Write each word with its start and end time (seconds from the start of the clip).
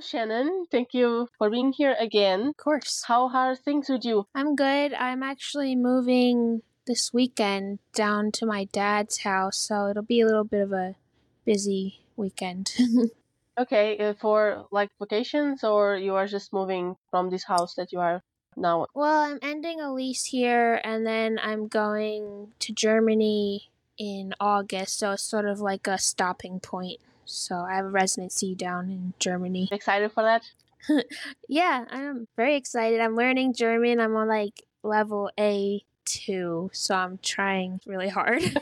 Shannon. 0.00 0.66
Thank 0.70 0.94
you 0.94 1.28
for 1.38 1.50
being 1.50 1.72
here 1.72 1.96
again. 1.98 2.48
Of 2.48 2.56
course. 2.56 3.04
How 3.06 3.28
are 3.28 3.54
things 3.54 3.88
with 3.88 4.04
you? 4.04 4.26
I'm 4.34 4.56
good. 4.56 4.94
I'm 4.94 5.22
actually 5.22 5.76
moving 5.76 6.62
this 6.86 7.12
weekend 7.12 7.78
down 7.94 8.32
to 8.32 8.46
my 8.46 8.64
dad's 8.64 9.18
house, 9.18 9.58
so 9.58 9.88
it'll 9.88 10.02
be 10.02 10.20
a 10.20 10.26
little 10.26 10.44
bit 10.44 10.62
of 10.62 10.72
a 10.72 10.96
busy 11.44 12.00
weekend. 12.16 12.72
okay, 13.58 13.98
uh, 13.98 14.14
for 14.20 14.66
like 14.70 14.90
vacations, 14.98 15.62
or 15.62 15.96
you 15.96 16.14
are 16.14 16.26
just 16.26 16.52
moving 16.52 16.96
from 17.10 17.30
this 17.30 17.44
house 17.44 17.74
that 17.74 17.92
you 17.92 18.00
are 18.00 18.22
now? 18.56 18.86
Well, 18.94 19.20
I'm 19.20 19.38
ending 19.42 19.80
a 19.80 19.92
lease 19.92 20.24
here, 20.24 20.80
and 20.82 21.06
then 21.06 21.38
I'm 21.42 21.68
going 21.68 22.52
to 22.58 22.72
Germany 22.72 23.70
in 23.98 24.34
August, 24.40 24.98
so 24.98 25.12
it's 25.12 25.22
sort 25.22 25.46
of 25.46 25.60
like 25.60 25.86
a 25.86 25.98
stopping 25.98 26.60
point. 26.60 27.00
So 27.30 27.56
I 27.56 27.74
have 27.76 27.84
a 27.84 27.90
residency 27.90 28.54
down 28.54 28.90
in 28.90 29.14
Germany. 29.18 29.68
Excited 29.70 30.12
for 30.12 30.22
that? 30.22 30.42
yeah, 31.48 31.84
I'm 31.90 32.26
very 32.36 32.56
excited. 32.56 33.00
I'm 33.00 33.16
learning 33.16 33.54
German. 33.54 34.00
I'm 34.00 34.16
on 34.16 34.28
like 34.28 34.62
level 34.82 35.30
A 35.38 35.82
two, 36.04 36.70
so 36.72 36.94
I'm 36.94 37.18
trying 37.22 37.80
really 37.86 38.08
hard. 38.08 38.42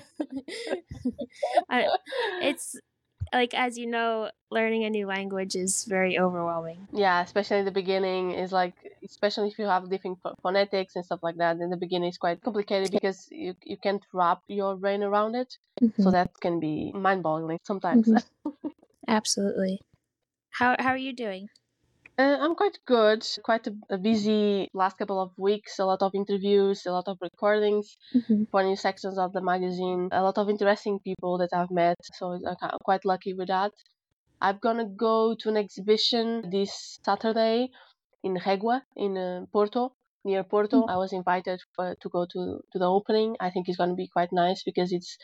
I, 1.71 1.89
it's 2.43 2.77
like 3.33 3.55
as 3.55 3.79
you 3.79 3.87
know, 3.87 4.31
learning 4.51 4.85
a 4.85 4.91
new 4.91 5.07
language 5.07 5.55
is 5.55 5.85
very 5.85 6.19
overwhelming. 6.19 6.89
Yeah, 6.93 7.23
especially 7.23 7.59
in 7.59 7.65
the 7.65 7.71
beginning 7.71 8.33
is 8.33 8.53
like 8.53 8.75
especially 9.05 9.49
if 9.49 9.59
you 9.59 9.67
have 9.67 9.91
different 9.91 10.19
phonetics 10.43 10.97
and 10.97 11.05
stuff 11.05 11.21
like 11.23 11.37
that. 11.37 11.59
In 11.59 11.71
the 11.71 11.77
beginning, 11.77 12.09
it's 12.09 12.19
quite 12.19 12.43
complicated 12.43 12.91
because 12.91 13.29
you 13.31 13.55
you 13.65 13.77
can't 13.77 14.05
wrap 14.13 14.41
your 14.49 14.77
brain 14.77 15.03
around 15.03 15.35
it. 15.35 15.57
Mm-hmm. 15.83 16.03
So 16.03 16.11
that 16.11 16.31
can 16.41 16.61
be 16.61 16.93
mind-boggling 16.93 17.61
sometimes. 17.65 18.09
Mm-hmm. 18.09 18.69
Absolutely. 19.09 19.81
How 20.51 20.77
how 20.79 20.91
are 20.91 21.05
you 21.09 21.13
doing? 21.13 21.49
Uh, 22.19 22.37
I'm 22.41 22.57
quite 22.57 22.79
good. 22.85 23.25
Quite 23.45 23.69
a, 23.69 23.75
a, 23.91 23.97
busy 23.97 24.69
last 24.75 24.99
couple 24.99 25.23
of 25.23 25.31
weeks. 25.39 25.79
A 25.79 25.85
lot 25.85 26.03
of 26.03 26.17
interviews, 26.17 26.85
a 26.85 26.91
lot 26.91 27.07
of 27.07 27.17
recordings 27.23 27.97
mm-hmm. 28.13 28.45
for 28.51 28.65
new 28.65 28.75
sections 28.75 29.19
of 29.19 29.33
the 29.33 29.41
magazine. 29.41 30.09
A 30.11 30.21
lot 30.21 30.37
of 30.37 30.51
interesting 30.51 30.99
people 30.99 31.39
that 31.39 31.51
I've 31.53 31.71
met. 31.71 31.97
So 32.15 32.41
I'm 32.45 32.79
quite 32.83 33.05
lucky 33.05 33.35
with 33.35 33.49
that. 33.49 33.71
I'm 34.41 34.59
gonna 34.61 34.87
go 34.87 35.37
to 35.39 35.49
an 35.49 35.57
exhibition 35.57 36.51
this 36.51 36.99
Saturday 37.05 37.71
in 38.25 38.37
Régua 38.37 38.83
in 38.97 39.17
uh, 39.17 39.47
Porto, 39.53 39.93
near 40.25 40.43
Porto. 40.43 40.81
Mm-hmm. 40.81 40.91
I 40.91 40.97
was 40.97 41.13
invited 41.13 41.61
for, 41.77 41.95
to 42.01 42.09
go 42.09 42.27
to 42.33 42.61
to 42.73 42.79
the 42.79 42.91
opening. 42.91 43.37
I 43.39 43.51
think 43.51 43.69
it's 43.69 43.79
gonna 43.79 43.95
be 43.95 44.09
quite 44.09 44.33
nice 44.33 44.65
because 44.65 44.93
it's 44.93 45.19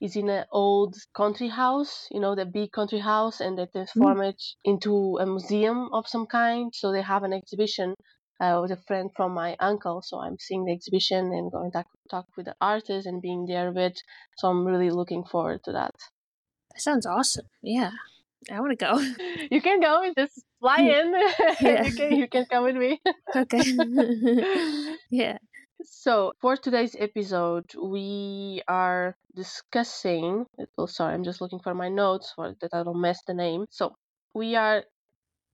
is 0.00 0.16
in 0.16 0.28
an 0.28 0.44
old 0.52 0.96
country 1.14 1.48
house, 1.48 2.06
you 2.10 2.20
know, 2.20 2.34
the 2.34 2.46
big 2.46 2.72
country 2.72 3.00
house, 3.00 3.40
and 3.40 3.58
they 3.58 3.66
transform 3.66 4.18
mm. 4.18 4.30
it 4.30 4.42
into 4.64 5.18
a 5.20 5.26
museum 5.26 5.88
of 5.92 6.06
some 6.06 6.26
kind. 6.26 6.72
So 6.74 6.92
they 6.92 7.02
have 7.02 7.24
an 7.24 7.32
exhibition 7.32 7.94
uh, 8.40 8.58
with 8.62 8.70
a 8.70 8.82
friend 8.86 9.10
from 9.16 9.32
my 9.32 9.56
uncle. 9.60 10.02
So 10.02 10.20
I'm 10.20 10.38
seeing 10.38 10.64
the 10.64 10.72
exhibition 10.72 11.32
and 11.32 11.50
going 11.50 11.72
to 11.72 11.84
talk 12.10 12.26
with 12.36 12.46
the 12.46 12.54
artist 12.60 13.06
and 13.06 13.20
being 13.20 13.46
there 13.46 13.72
with. 13.72 13.94
So 14.36 14.48
I'm 14.48 14.64
really 14.64 14.90
looking 14.90 15.24
forward 15.24 15.60
to 15.64 15.72
that. 15.72 15.94
That 16.72 16.80
sounds 16.80 17.06
awesome. 17.06 17.46
Yeah. 17.62 17.90
I 18.50 18.60
want 18.60 18.78
to 18.78 18.84
go. 18.84 18.98
You 19.50 19.60
can 19.60 19.80
go 19.80 20.02
and 20.02 20.14
just 20.16 20.44
fly 20.60 20.80
in. 20.80 21.12
Yeah. 21.60 21.84
you 21.84 21.96
can 21.96 22.16
you 22.16 22.28
can 22.28 22.46
come 22.46 22.64
with 22.64 22.76
me. 22.76 23.00
Okay. 23.36 23.64
yeah. 25.10 25.38
So, 25.82 26.34
for 26.40 26.56
today's 26.56 26.94
episode, 26.96 27.74
we 27.74 28.62
are 28.68 29.16
discussing. 29.34 30.46
Oh, 30.76 30.86
sorry, 30.86 31.14
I'm 31.14 31.24
just 31.24 31.40
looking 31.40 31.58
for 31.58 31.74
my 31.74 31.88
notes 31.88 32.30
for 32.30 32.54
that 32.60 32.72
I 32.72 32.84
don't 32.84 33.00
mess 33.00 33.20
the 33.26 33.34
name. 33.34 33.66
So, 33.70 33.96
we 34.34 34.54
are 34.54 34.84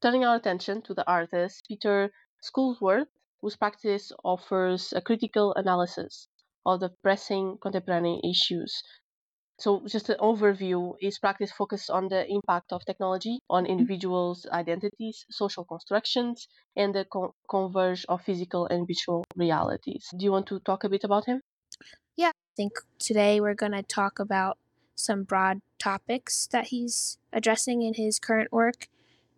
turning 0.03 0.25
our 0.25 0.37
attention 0.37 0.83
to 0.83 0.95
the 0.95 1.07
artist 1.09 1.67
Pieter 1.69 2.13
Schoolwerth, 2.43 3.09
whose 3.41 3.57
practice 3.57 4.13
offers 4.25 4.93
a 4.93 5.03
critical 5.03 5.55
analysis 5.55 6.29
of 6.67 6.81
the 6.81 6.91
pressing 7.03 7.59
contemporary 7.63 8.21
issues 8.25 8.83
so, 9.57 9.83
just 9.87 10.09
an 10.09 10.17
overview 10.21 10.95
is 11.01 11.19
practice 11.19 11.53
focused 11.53 11.89
on 11.89 12.09
the 12.09 12.27
impact 12.29 12.73
of 12.73 12.85
technology 12.85 13.39
on 13.49 13.65
mm-hmm. 13.65 13.73
individuals' 13.73 14.47
identities, 14.51 15.27
social 15.31 15.65
constructions, 15.65 16.49
and 16.77 16.95
the 16.95 17.05
co- 17.05 17.35
converge 17.49 18.05
of 18.09 18.23
physical 18.23 18.67
and 18.67 18.87
virtual 18.87 19.25
realities. 19.37 20.09
Do 20.17 20.25
you 20.25 20.33
want 20.33 20.49
to 20.49 20.59
talk 20.61 20.83
a 20.83 20.89
bit 20.89 21.05
about 21.05 21.27
him? 21.27 21.41
Yeah, 22.17 22.29
I 22.31 22.55
think 22.57 22.73
today 22.99 23.41
we're 23.41 23.55
going 23.55 23.73
to 23.73 23.83
talk 23.83 24.19
about 24.19 24.59
some 24.97 25.23
broad 25.23 25.61
topics 25.79 26.49
that 26.49 26.67
he's 26.67 27.19
addressing 27.33 27.83
in 27.83 27.95
his 27.95 28.19
current 28.19 28.53
work, 28.53 28.89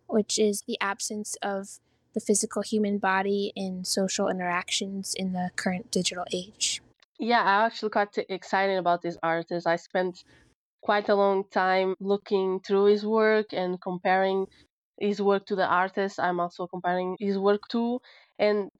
which 0.06 0.38
is 0.38 0.62
the 0.66 0.78
absence 0.80 1.36
of 1.42 1.78
the 2.14 2.20
physical 2.20 2.62
human 2.62 2.96
body 2.96 3.52
in 3.54 3.84
social 3.84 4.28
interactions 4.28 5.14
in 5.14 5.34
the 5.34 5.50
current 5.56 5.90
digital 5.90 6.24
age. 6.32 6.80
Yeah, 7.18 7.42
I 7.42 7.66
actually 7.66 7.90
got 7.90 8.16
excited 8.28 8.78
about 8.78 9.02
this 9.02 9.18
artist. 9.22 9.66
I 9.66 9.76
spent 9.76 10.22
quite 10.82 11.08
a 11.08 11.14
long 11.14 11.44
time 11.50 11.94
looking 12.00 12.60
through 12.60 12.86
his 12.86 13.04
work 13.04 13.46
and 13.52 13.80
comparing 13.80 14.46
his 14.98 15.20
work 15.20 15.46
to 15.46 15.56
the 15.56 15.66
artist 15.66 16.18
I'm 16.20 16.40
also 16.40 16.66
comparing 16.66 17.16
his 17.18 17.38
work 17.38 17.62
to. 17.70 18.00
And 18.38 18.70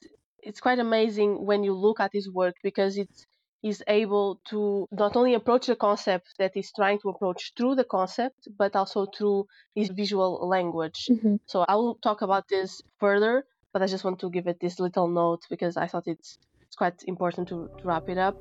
it's 0.43 0.61
quite 0.61 0.79
amazing 0.79 1.45
when 1.45 1.65
you 1.65 1.75
look 1.75 2.01
at 2.01 2.11
his 2.13 2.31
work 2.31 2.55
because 2.63 2.97
it's 2.97 3.27
he's 3.63 3.83
able 3.89 4.41
to 4.51 4.87
not 4.93 5.17
only 5.17 5.35
approach 5.35 5.67
the 5.67 5.77
concept 5.77 6.29
that 6.39 6.53
he's 6.55 6.73
trying 6.73 6.99
to 7.01 7.09
approach 7.09 7.53
through 7.57 7.75
the 7.75 7.85
concept, 7.85 8.49
but 8.59 8.77
also 8.77 9.07
through 9.07 9.47
his 9.75 9.89
visual 9.89 10.47
language. 10.49 11.07
Mm-hmm. 11.11 11.37
So 11.47 11.65
I 11.69 11.75
will 11.75 11.97
talk 11.97 12.23
about 12.23 12.49
this 12.49 12.83
further, 13.01 13.45
but 13.73 13.83
I 13.83 13.87
just 13.87 14.05
want 14.05 14.21
to 14.21 14.31
give 14.31 14.47
it 14.47 14.61
this 14.61 14.79
little 14.79 15.09
note 15.09 15.43
because 15.51 15.77
I 15.77 15.87
thought 15.89 16.07
it's 16.07 16.39
quite 16.77 17.03
important 17.07 17.49
to, 17.49 17.71
to 17.79 17.85
wrap 17.85 18.09
it 18.09 18.19
up. 18.19 18.37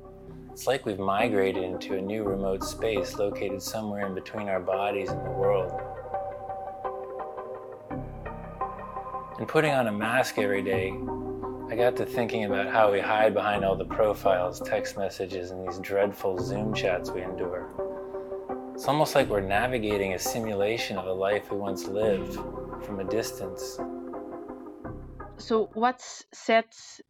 It's 0.52 0.66
like 0.66 0.86
we've 0.86 0.98
migrated 0.98 1.62
into 1.62 1.96
a 1.96 2.00
new 2.00 2.22
remote 2.22 2.64
space 2.64 3.16
located 3.16 3.60
somewhere 3.62 4.06
in 4.06 4.14
between 4.14 4.48
our 4.48 4.60
bodies 4.60 5.10
and 5.10 5.24
the 5.24 5.30
world. 5.30 5.72
And 9.38 9.46
putting 9.46 9.72
on 9.72 9.86
a 9.86 9.92
mask 9.92 10.38
every 10.38 10.62
day, 10.62 10.94
I 11.68 11.76
got 11.76 11.96
to 11.96 12.06
thinking 12.06 12.44
about 12.44 12.68
how 12.68 12.92
we 12.92 13.00
hide 13.00 13.34
behind 13.34 13.64
all 13.64 13.76
the 13.76 13.84
profiles, 13.84 14.60
text 14.60 14.96
messages, 14.96 15.50
and 15.50 15.66
these 15.66 15.78
dreadful 15.80 16.38
Zoom 16.38 16.72
chats 16.72 17.10
we 17.10 17.22
endure. 17.22 17.68
It's 18.72 18.86
almost 18.86 19.14
like 19.14 19.28
we're 19.28 19.40
navigating 19.40 20.14
a 20.14 20.18
simulation 20.18 20.96
of 20.96 21.06
a 21.06 21.12
life 21.12 21.50
we 21.50 21.58
once 21.58 21.86
lived 21.86 22.34
from 22.84 23.00
a 23.00 23.04
distance. 23.04 23.78
So, 25.38 25.70
what 25.74 26.00
sets 26.32 27.00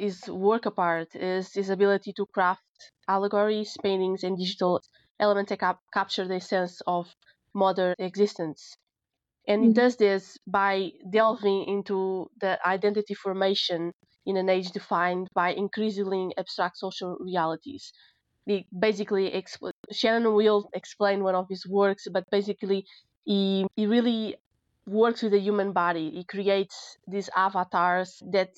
his 0.00 0.28
work 0.28 0.64
apart 0.66 1.14
is 1.14 1.52
his 1.52 1.68
ability 1.70 2.12
to 2.14 2.26
craft 2.34 2.62
allegories, 3.06 3.76
paintings, 3.82 4.24
and 4.24 4.38
digital 4.38 4.80
elements 5.18 5.50
that 5.50 5.60
cap- 5.60 5.84
capture 5.92 6.26
the 6.26 6.40
sense 6.40 6.80
of 6.86 7.14
modern 7.54 7.94
existence. 7.98 8.76
And 9.46 9.60
mm-hmm. 9.60 9.68
he 9.68 9.74
does 9.74 9.96
this 9.96 10.38
by 10.46 10.92
delving 11.12 11.64
into 11.66 12.30
the 12.40 12.58
identity 12.66 13.14
formation 13.14 13.92
in 14.24 14.36
an 14.36 14.48
age 14.48 14.70
defined 14.70 15.28
by 15.34 15.52
increasingly 15.52 16.32
abstract 16.38 16.78
social 16.78 17.16
realities. 17.20 17.92
He 18.46 18.66
basically, 18.78 19.30
exp- 19.30 19.72
Shannon 19.92 20.34
will 20.34 20.68
explain 20.72 21.22
one 21.22 21.34
of 21.34 21.46
his 21.48 21.66
works, 21.68 22.06
but 22.12 22.24
basically, 22.30 22.86
he, 23.24 23.66
he 23.76 23.86
really 23.86 24.36
works 24.86 25.22
with 25.22 25.32
the 25.32 25.40
human 25.40 25.72
body. 25.72 26.10
He 26.10 26.24
creates 26.24 26.96
these 27.06 27.28
avatars 27.36 28.22
that 28.32 28.50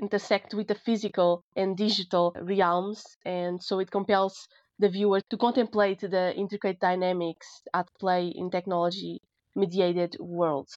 intersect 0.00 0.54
with 0.54 0.68
the 0.68 0.74
physical 0.74 1.42
and 1.56 1.76
digital 1.76 2.32
realms, 2.40 3.04
and 3.24 3.62
so 3.62 3.78
it 3.78 3.90
compels 3.90 4.46
the 4.78 4.88
viewer 4.90 5.20
to 5.30 5.36
contemplate 5.38 6.00
the 6.00 6.34
intricate 6.36 6.78
dynamics 6.80 7.62
at 7.74 7.88
play 7.98 8.28
in 8.28 8.50
technology 8.50 9.20
mediated 9.56 10.16
worlds. 10.20 10.76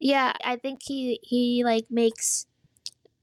Yeah, 0.00 0.32
I 0.44 0.56
think 0.56 0.80
he 0.84 1.20
he 1.22 1.62
like 1.64 1.86
makes 1.90 2.46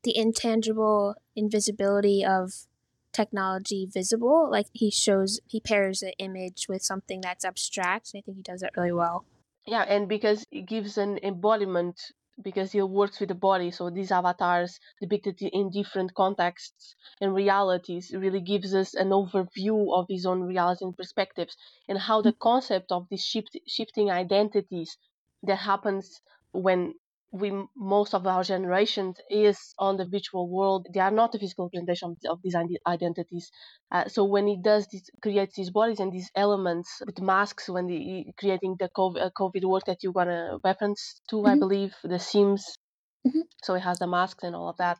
the 0.04 0.18
intangible 0.18 1.16
invisibility 1.36 2.26
of 2.26 2.68
technology 3.14 3.88
visible. 3.88 4.50
Like 4.52 4.68
he 4.74 4.92
shows 4.92 5.40
he 5.48 5.60
pairs 5.62 6.02
the 6.02 6.14
image 6.20 6.68
with 6.70 6.84
something 6.84 7.22
that's 7.22 7.46
abstract, 7.46 8.14
and 8.14 8.22
I 8.22 8.24
think 8.24 8.38
he 8.38 8.44
does 8.44 8.62
that 8.62 8.78
really 8.78 8.94
well. 8.94 9.26
Yeah, 9.66 9.84
and 9.84 10.10
because 10.10 10.46
it 10.52 10.66
gives 10.66 10.98
an 10.98 11.18
embodiment 11.24 12.12
because 12.42 12.72
he 12.72 12.82
works 12.82 13.20
with 13.20 13.30
the 13.30 13.36
body. 13.36 13.72
So 13.72 13.90
these 13.90 14.12
avatars 14.12 14.80
depicted 15.02 15.42
in 15.42 15.70
different 15.72 16.14
contexts 16.14 16.96
and 17.22 17.34
realities 17.34 18.12
really 18.16 18.42
gives 18.42 18.74
us 18.74 18.94
an 18.94 19.10
overview 19.10 19.94
of 19.94 20.06
his 20.10 20.26
own 20.26 20.42
reality 20.42 20.86
and 20.86 20.96
perspectives 20.98 21.56
and 21.88 21.98
how 21.98 22.22
the 22.22 22.34
mm. 22.34 22.40
concept 22.40 22.92
of 22.92 23.08
these 23.10 23.24
shift, 23.24 23.58
shifting 23.68 24.10
identities 24.12 24.98
that 25.44 25.58
happens 25.58 26.22
when 26.52 26.94
we 27.32 27.52
most 27.76 28.14
of 28.14 28.26
our 28.26 28.44
generation 28.44 29.14
is 29.30 29.76
on 29.78 29.98
the 29.98 30.06
virtual 30.06 30.50
world 30.50 30.88
they 30.94 31.00
are 31.00 31.12
not 31.12 31.32
the 31.32 31.38
physical 31.40 31.66
representation 31.66 32.16
of 32.28 32.42
these 32.42 32.56
identities 32.88 33.52
uh, 33.92 34.08
so 34.08 34.24
when 34.24 34.48
he 34.48 34.58
does 34.58 34.88
this 34.88 35.10
creates 35.22 35.56
these 35.56 35.70
bodies 35.70 36.00
and 36.00 36.12
these 36.12 36.32
elements 36.36 37.02
with 37.06 37.22
masks 37.22 37.70
when 37.70 37.88
he 37.88 38.34
creating 38.40 38.76
the 38.80 38.90
covid, 38.98 39.22
uh, 39.22 39.30
COVID 39.38 39.64
work 39.66 39.84
that 39.86 40.02
you're 40.02 40.14
gonna 40.14 40.58
reference 40.64 41.22
to 41.30 41.38
mm-hmm. 41.38 41.48
i 41.48 41.56
believe 41.56 41.94
the 42.04 42.20
sims 42.20 42.78
mm-hmm. 43.26 43.42
so 43.64 43.76
it 43.76 43.82
has 43.82 44.00
the 44.00 44.08
masks 44.08 44.44
and 44.44 44.56
all 44.56 44.70
of 44.70 44.78
that 44.78 44.98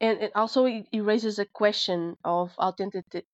and, 0.00 0.18
and 0.18 0.32
also 0.34 0.64
it, 0.64 0.86
it 0.92 1.00
raises 1.00 1.38
a 1.38 1.46
question 1.46 2.16
of 2.24 2.52
authenticity 2.58 3.26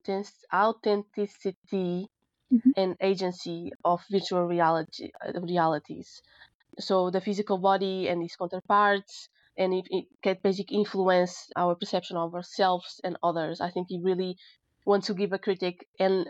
authenticity 0.52 2.08
mm-hmm. 2.52 2.70
and 2.76 2.96
agency 3.00 3.70
of 3.84 4.02
virtual 4.10 4.46
reality 4.46 5.12
uh, 5.24 5.40
realities 5.40 6.22
so 6.82 7.10
the 7.10 7.20
physical 7.20 7.58
body 7.58 8.08
and 8.08 8.22
its 8.22 8.36
counterparts 8.36 9.28
and 9.56 9.74
it, 9.74 9.86
it 9.90 10.04
can 10.22 10.36
basically 10.42 10.78
influence 10.78 11.50
our 11.56 11.74
perception 11.74 12.16
of 12.16 12.34
ourselves 12.34 13.00
and 13.04 13.16
others 13.22 13.60
i 13.60 13.70
think 13.70 13.86
he 13.88 14.00
really 14.02 14.36
wants 14.84 15.06
to 15.06 15.14
give 15.14 15.32
a 15.32 15.38
critic 15.38 15.86
and 15.98 16.26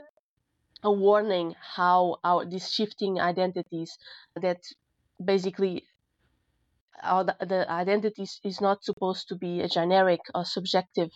a 0.83 0.91
warning 0.91 1.55
how 1.77 2.17
our 2.25 2.45
these 2.45 2.71
shifting 2.71 3.21
identities 3.21 3.97
that 4.41 4.61
basically 5.25 5.85
our, 7.03 7.25
the 7.25 7.67
identities 7.71 8.41
is 8.45 8.61
not 8.61 8.85
supposed 8.85 9.29
to 9.29 9.37
be 9.37 9.61
a 9.61 9.69
generic 9.69 10.21
or 10.35 10.45
subjective 10.45 11.11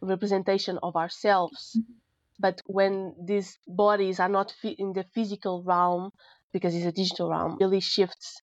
representation 0.00 0.78
of 0.82 0.96
ourselves 0.96 1.76
mm-hmm. 1.78 1.92
but 2.38 2.60
when 2.66 3.14
these 3.24 3.58
bodies 3.66 4.20
are 4.20 4.28
not 4.28 4.52
in 4.62 4.92
the 4.92 5.04
physical 5.14 5.62
realm 5.62 6.10
because 6.52 6.74
it's 6.74 6.86
a 6.86 6.92
digital 6.92 7.30
realm 7.30 7.56
really 7.60 7.80
shifts 7.80 8.42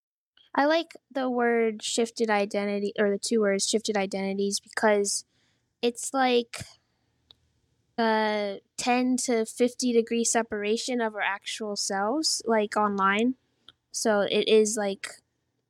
I 0.55 0.65
like 0.65 0.93
the 1.11 1.29
word 1.29 1.83
shifted 1.83 2.29
identity 2.29 2.93
or 2.97 3.09
the 3.09 3.19
two 3.19 3.41
words 3.41 3.67
shifted 3.67 3.95
identities 3.95 4.59
because 4.59 5.25
it's 5.81 6.13
like 6.13 6.61
a 7.97 8.59
10 8.77 9.17
to 9.17 9.45
50 9.45 9.93
degree 9.93 10.23
separation 10.23 11.01
of 11.01 11.15
our 11.15 11.21
actual 11.21 11.75
selves, 11.75 12.41
like 12.45 12.75
online. 12.75 13.35
So 13.91 14.21
it 14.21 14.47
is 14.47 14.75
like 14.77 15.07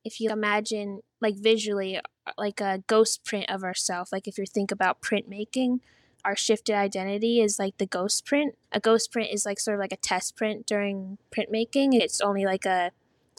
if 0.04 0.20
you 0.20 0.30
imagine 0.30 1.00
like 1.20 1.36
visually 1.36 1.98
uh, 1.98 2.32
like 2.38 2.60
a 2.60 2.82
ghost 2.86 3.24
print 3.24 3.50
of 3.50 3.62
ourself 3.62 4.08
like 4.12 4.26
if 4.26 4.38
you 4.38 4.46
think 4.46 4.70
about 4.72 5.02
printmaking 5.02 5.80
our 6.24 6.36
shifted 6.36 6.74
identity 6.74 7.40
is 7.40 7.58
like 7.58 7.78
the 7.78 7.86
ghost 7.86 8.26
print. 8.26 8.54
A 8.72 8.80
ghost 8.80 9.12
print 9.12 9.30
is 9.32 9.46
like 9.46 9.58
sort 9.58 9.76
of 9.76 9.80
like 9.80 9.92
a 9.92 9.96
test 9.96 10.36
print 10.36 10.66
during 10.66 11.18
printmaking. 11.34 11.94
It's 11.94 12.20
only 12.20 12.44
like 12.44 12.66
a 12.66 12.92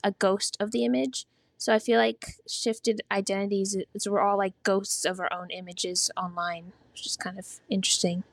a 0.03 0.11
ghost 0.13 0.57
of 0.59 0.71
the 0.71 0.83
image 0.83 1.27
so 1.61 1.71
I 1.71 1.77
feel 1.77 1.99
like 1.99 2.37
shifted 2.49 3.01
identities 3.11 3.77
is 3.93 4.09
we're 4.09 4.19
all 4.19 4.35
like 4.35 4.55
ghosts 4.63 5.05
of 5.05 5.19
our 5.19 5.31
own 5.31 5.51
images 5.51 6.09
online, 6.17 6.73
which 6.91 7.05
is 7.05 7.15
kind 7.15 7.37
of 7.37 7.45
interesting. 7.69 8.23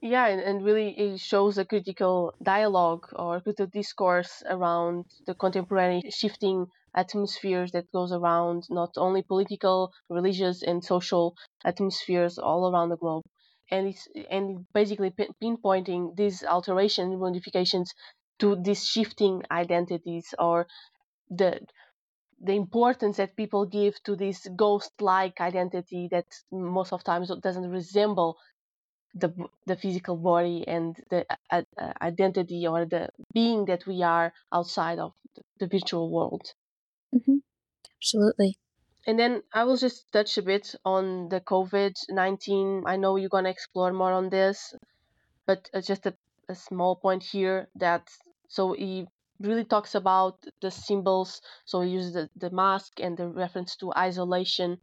Yeah, 0.00 0.28
and, 0.28 0.40
and 0.40 0.64
really 0.64 0.88
it 0.98 1.20
shows 1.20 1.58
a 1.58 1.66
critical 1.66 2.32
dialogue 2.42 3.08
or 3.14 3.42
critical 3.42 3.66
discourse 3.66 4.42
around 4.48 5.04
the 5.26 5.34
contemporary 5.34 6.00
shifting 6.08 6.68
atmospheres 6.96 7.72
that 7.72 7.92
goes 7.92 8.10
around 8.10 8.62
not 8.70 8.92
only 8.96 9.20
political, 9.20 9.92
religious, 10.08 10.62
and 10.62 10.82
social 10.82 11.34
atmospheres 11.62 12.38
all 12.38 12.72
around 12.72 12.88
the 12.88 12.96
globe. 12.96 13.24
And 13.70 13.88
it's 13.88 14.08
and 14.30 14.64
basically 14.72 15.12
pinpointing 15.42 16.16
these 16.16 16.42
alterations, 16.42 17.20
modifications 17.20 17.92
to 18.38 18.56
these 18.56 18.82
shifting 18.82 19.42
identities 19.50 20.34
or 20.38 20.66
the 21.28 21.60
the 22.44 22.54
importance 22.54 23.16
that 23.18 23.36
people 23.36 23.66
give 23.66 24.02
to 24.04 24.16
this 24.16 24.46
ghost-like 24.56 25.40
identity 25.40 26.08
that 26.12 26.26
most 26.52 26.92
of 26.92 27.04
times 27.04 27.32
doesn't 27.42 27.70
resemble 27.70 28.38
the 29.14 29.30
the 29.66 29.76
physical 29.76 30.16
body 30.16 30.66
and 30.68 30.96
the 31.10 31.26
uh, 31.50 31.62
uh, 31.78 31.92
identity 32.02 32.66
or 32.66 32.84
the 32.86 33.08
being 33.32 33.64
that 33.66 33.86
we 33.86 34.02
are 34.02 34.32
outside 34.52 34.98
of 34.98 35.14
the 35.60 35.66
virtual 35.68 36.10
world. 36.10 36.54
Mm-hmm. 37.14 37.38
Absolutely. 38.00 38.58
And 39.06 39.18
then 39.18 39.42
I 39.52 39.64
will 39.64 39.76
just 39.76 40.12
touch 40.12 40.38
a 40.38 40.42
bit 40.42 40.74
on 40.84 41.28
the 41.30 41.40
COVID 41.40 41.94
nineteen. 42.10 42.84
I 42.86 42.96
know 42.96 43.16
you're 43.16 43.30
gonna 43.36 43.50
explore 43.50 43.92
more 43.92 44.12
on 44.12 44.30
this, 44.30 44.74
but 45.46 45.70
uh, 45.74 45.80
just 45.80 46.06
a, 46.06 46.16
a 46.48 46.54
small 46.54 46.96
point 46.96 47.22
here 47.24 47.68
that 47.76 48.10
so 48.48 48.74
really 49.40 49.64
talks 49.64 49.94
about 49.94 50.44
the 50.60 50.70
symbols. 50.70 51.40
So 51.64 51.80
he 51.82 51.90
uses 51.90 52.14
the, 52.14 52.30
the 52.36 52.50
mask 52.50 53.00
and 53.00 53.16
the 53.16 53.28
reference 53.28 53.76
to 53.76 53.92
isolation 53.94 54.78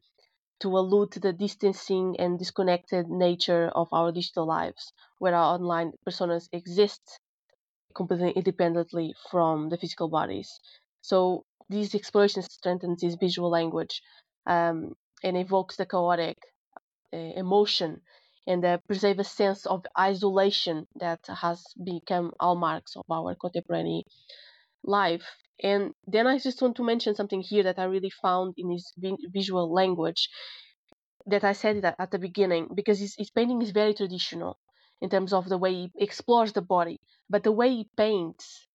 to 0.62 0.77
allude 0.77 1.12
to 1.13 1.19
the 1.19 1.33
distancing 1.33 2.15
and 2.19 2.39
disconnected 2.39 3.09
nature 3.09 3.69
of 3.75 3.89
our 3.94 4.12
digital 4.12 4.45
lives, 4.48 4.94
where 5.19 5.36
our 5.36 5.56
online 5.56 5.94
personas 6.07 6.50
exist 6.53 7.19
completely 7.95 8.31
independently 8.31 9.13
from 9.30 9.69
the 9.69 9.77
physical 9.77 10.09
bodies. 10.09 10.59
So 11.01 11.45
these 11.69 11.95
explorations 11.95 12.54
strengthens 12.54 13.01
this 13.01 13.15
visual 13.15 13.50
language 13.50 14.01
um, 14.45 14.95
and 15.24 15.38
evokes 15.38 15.77
the 15.77 15.86
chaotic 15.86 16.38
uh, 17.13 17.18
emotion 17.18 18.01
and 18.48 18.64
uh, 18.66 18.78
preserve 18.88 19.20
a 19.20 19.24
sense 19.24 19.66
of 19.66 19.86
isolation 19.98 20.88
that 20.96 21.20
has 21.28 21.64
become 21.84 22.32
hallmarks 22.40 22.96
of 22.96 23.06
our 23.12 23.36
contemporary 23.36 24.04
life. 24.84 25.26
And 25.64 25.94
then 26.08 26.28
I 26.28 26.40
just 26.40 26.62
want 26.62 26.76
to 26.78 26.84
mention 26.84 27.16
something 27.16 27.42
here 27.42 27.64
that 27.64 27.80
I 27.80 27.84
really 27.84 28.10
found 28.10 28.56
in 28.58 28.72
his 28.72 28.94
visual 29.34 29.72
language 29.72 30.30
that 31.28 31.44
I 31.44 31.54
said 31.54 31.78
it 31.78 31.86
at 31.86 32.12
the 32.12 32.20
beginning 32.20 32.70
because 32.74 33.00
his, 33.00 33.16
his 33.18 33.30
painting 33.30 33.62
is 33.62 33.72
very 33.72 33.94
traditional 33.94 34.58
in 35.02 35.10
terms 35.10 35.34
of 35.34 35.50
the 35.50 35.58
way 35.58 35.74
he 35.74 35.92
explores 35.96 36.54
the 36.54 36.62
body, 36.62 37.00
but 37.30 37.44
the 37.44 37.52
way 37.52 37.70
he 37.70 37.90
paints 37.96 38.68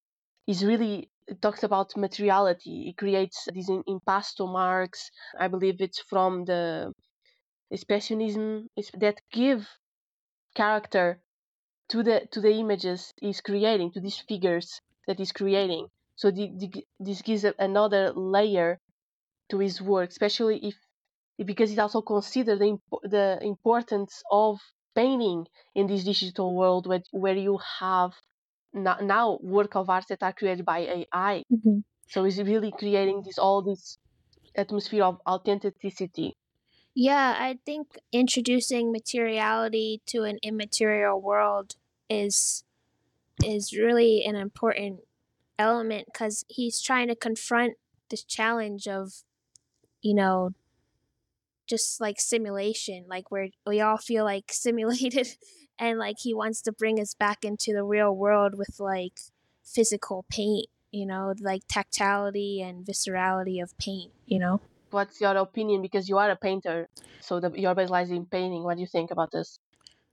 is 0.46 0.64
really 0.64 1.10
talks 1.42 1.62
about 1.62 1.96
materiality. 1.96 2.84
He 2.84 2.92
creates 2.92 3.48
these 3.52 3.68
impasto 3.68 4.46
marks. 4.46 5.10
I 5.38 5.48
believe 5.48 5.80
it's 5.80 6.00
from 6.00 6.44
the 6.44 6.92
expressionism 7.72 8.66
that 8.94 9.20
give 9.32 9.68
character 10.54 11.20
to 11.88 12.02
the 12.02 12.26
to 12.32 12.40
the 12.40 12.52
images 12.52 13.12
he's 13.20 13.40
creating, 13.40 13.92
to 13.92 14.00
these 14.00 14.18
figures 14.28 14.80
that 15.06 15.18
he's 15.18 15.32
creating. 15.32 15.88
So 16.16 16.30
the, 16.30 16.50
the, 16.56 16.84
this 16.98 17.22
gives 17.22 17.44
another 17.58 18.12
layer 18.12 18.80
to 19.50 19.58
his 19.58 19.80
work, 19.82 20.10
especially 20.10 20.58
if 20.66 20.74
because 21.46 21.70
it 21.70 21.78
also 21.78 22.00
considers 22.00 22.58
the, 22.58 22.78
the 23.02 23.38
importance 23.42 24.22
of 24.30 24.58
painting 24.94 25.46
in 25.74 25.86
this 25.86 26.04
digital 26.04 26.54
world 26.56 26.86
where, 26.86 27.02
where 27.10 27.36
you 27.36 27.58
have 27.78 28.14
now 28.72 29.38
work 29.42 29.76
of 29.76 29.90
art 29.90 30.04
that 30.08 30.22
are 30.22 30.32
created 30.32 30.64
by 30.64 30.78
AI. 30.78 31.42
Mm-hmm. 31.52 31.80
So 32.08 32.24
it's 32.24 32.38
really 32.38 32.72
creating 32.72 33.22
this 33.24 33.38
all 33.38 33.62
this 33.62 33.98
atmosphere 34.56 35.04
of 35.04 35.18
authenticity. 35.28 36.36
Yeah, 36.98 37.36
I 37.38 37.58
think 37.66 37.98
introducing 38.10 38.90
materiality 38.90 40.00
to 40.06 40.22
an 40.24 40.38
immaterial 40.42 41.20
world 41.20 41.76
is 42.08 42.64
is 43.44 43.72
really 43.76 44.24
an 44.24 44.36
important 44.36 45.00
element 45.58 46.06
because 46.12 46.44
he's 46.48 46.80
trying 46.82 47.08
to 47.08 47.16
confront 47.16 47.74
this 48.10 48.24
challenge 48.24 48.88
of, 48.88 49.24
you 50.02 50.14
know, 50.14 50.52
just 51.66 52.00
like 52.00 52.20
simulation, 52.20 53.04
like 53.08 53.30
where 53.30 53.48
we 53.66 53.80
all 53.80 53.96
feel 53.96 54.24
like 54.24 54.46
simulated, 54.52 55.36
and 55.78 55.98
like 55.98 56.16
he 56.20 56.34
wants 56.34 56.62
to 56.62 56.72
bring 56.72 57.00
us 57.00 57.14
back 57.14 57.44
into 57.44 57.72
the 57.72 57.84
real 57.84 58.14
world 58.14 58.56
with 58.56 58.78
like 58.78 59.20
physical 59.64 60.24
paint, 60.30 60.66
you 60.92 61.06
know, 61.06 61.34
like 61.40 61.62
tactility 61.68 62.62
and 62.62 62.86
viscerality 62.86 63.62
of 63.62 63.76
paint, 63.78 64.12
you 64.26 64.38
know. 64.38 64.60
What's 64.90 65.20
your 65.20 65.36
opinion? 65.36 65.82
Because 65.82 66.08
you 66.08 66.18
are 66.18 66.30
a 66.30 66.36
painter, 66.36 66.88
so 67.20 67.40
the, 67.40 67.50
you're 67.54 67.74
specializing 67.74 68.16
in 68.16 68.26
painting. 68.26 68.62
What 68.62 68.76
do 68.76 68.80
you 68.80 68.86
think 68.86 69.10
about 69.10 69.30
this? 69.32 69.58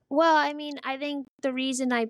Well, 0.09 0.35
I 0.35 0.53
mean, 0.53 0.79
I 0.83 0.97
think 0.97 1.27
the 1.41 1.53
reason 1.53 1.93
I 1.93 2.07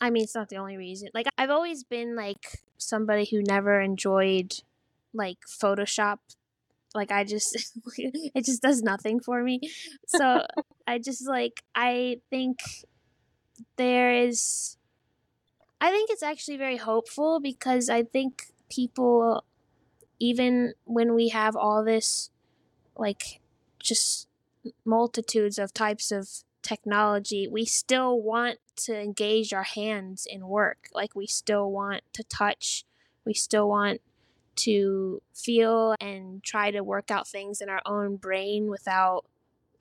I 0.00 0.10
mean, 0.10 0.24
it's 0.24 0.34
not 0.34 0.48
the 0.48 0.56
only 0.56 0.76
reason. 0.76 1.10
Like, 1.14 1.26
I've 1.38 1.50
always 1.50 1.84
been 1.84 2.16
like 2.16 2.60
somebody 2.76 3.24
who 3.30 3.40
never 3.40 3.80
enjoyed 3.80 4.52
like 5.14 5.38
Photoshop. 5.46 6.18
Like, 6.92 7.12
I 7.12 7.22
just, 7.22 7.56
it 7.96 8.44
just 8.44 8.62
does 8.62 8.82
nothing 8.82 9.20
for 9.20 9.42
me. 9.44 9.60
So, 10.06 10.44
I 10.86 10.98
just 10.98 11.28
like, 11.28 11.62
I 11.74 12.20
think 12.30 12.62
there 13.76 14.12
is, 14.12 14.76
I 15.80 15.90
think 15.90 16.10
it's 16.10 16.22
actually 16.22 16.56
very 16.56 16.78
hopeful 16.78 17.38
because 17.38 17.88
I 17.88 18.02
think 18.02 18.52
people, 18.70 19.44
even 20.22 20.72
when 20.84 21.14
we 21.16 21.30
have 21.30 21.56
all 21.56 21.82
this, 21.82 22.30
like, 22.96 23.40
just 23.80 24.28
multitudes 24.84 25.58
of 25.58 25.74
types 25.74 26.12
of 26.12 26.28
technology, 26.62 27.48
we 27.48 27.64
still 27.64 28.20
want 28.22 28.58
to 28.76 28.96
engage 28.96 29.52
our 29.52 29.64
hands 29.64 30.24
in 30.24 30.46
work. 30.46 30.88
Like 30.94 31.16
we 31.16 31.26
still 31.26 31.72
want 31.72 32.02
to 32.12 32.22
touch, 32.22 32.84
we 33.24 33.34
still 33.34 33.68
want 33.68 34.00
to 34.54 35.20
feel 35.34 35.96
and 36.00 36.40
try 36.44 36.70
to 36.70 36.84
work 36.84 37.10
out 37.10 37.26
things 37.26 37.60
in 37.60 37.68
our 37.68 37.82
own 37.84 38.14
brain 38.14 38.68
without 38.68 39.24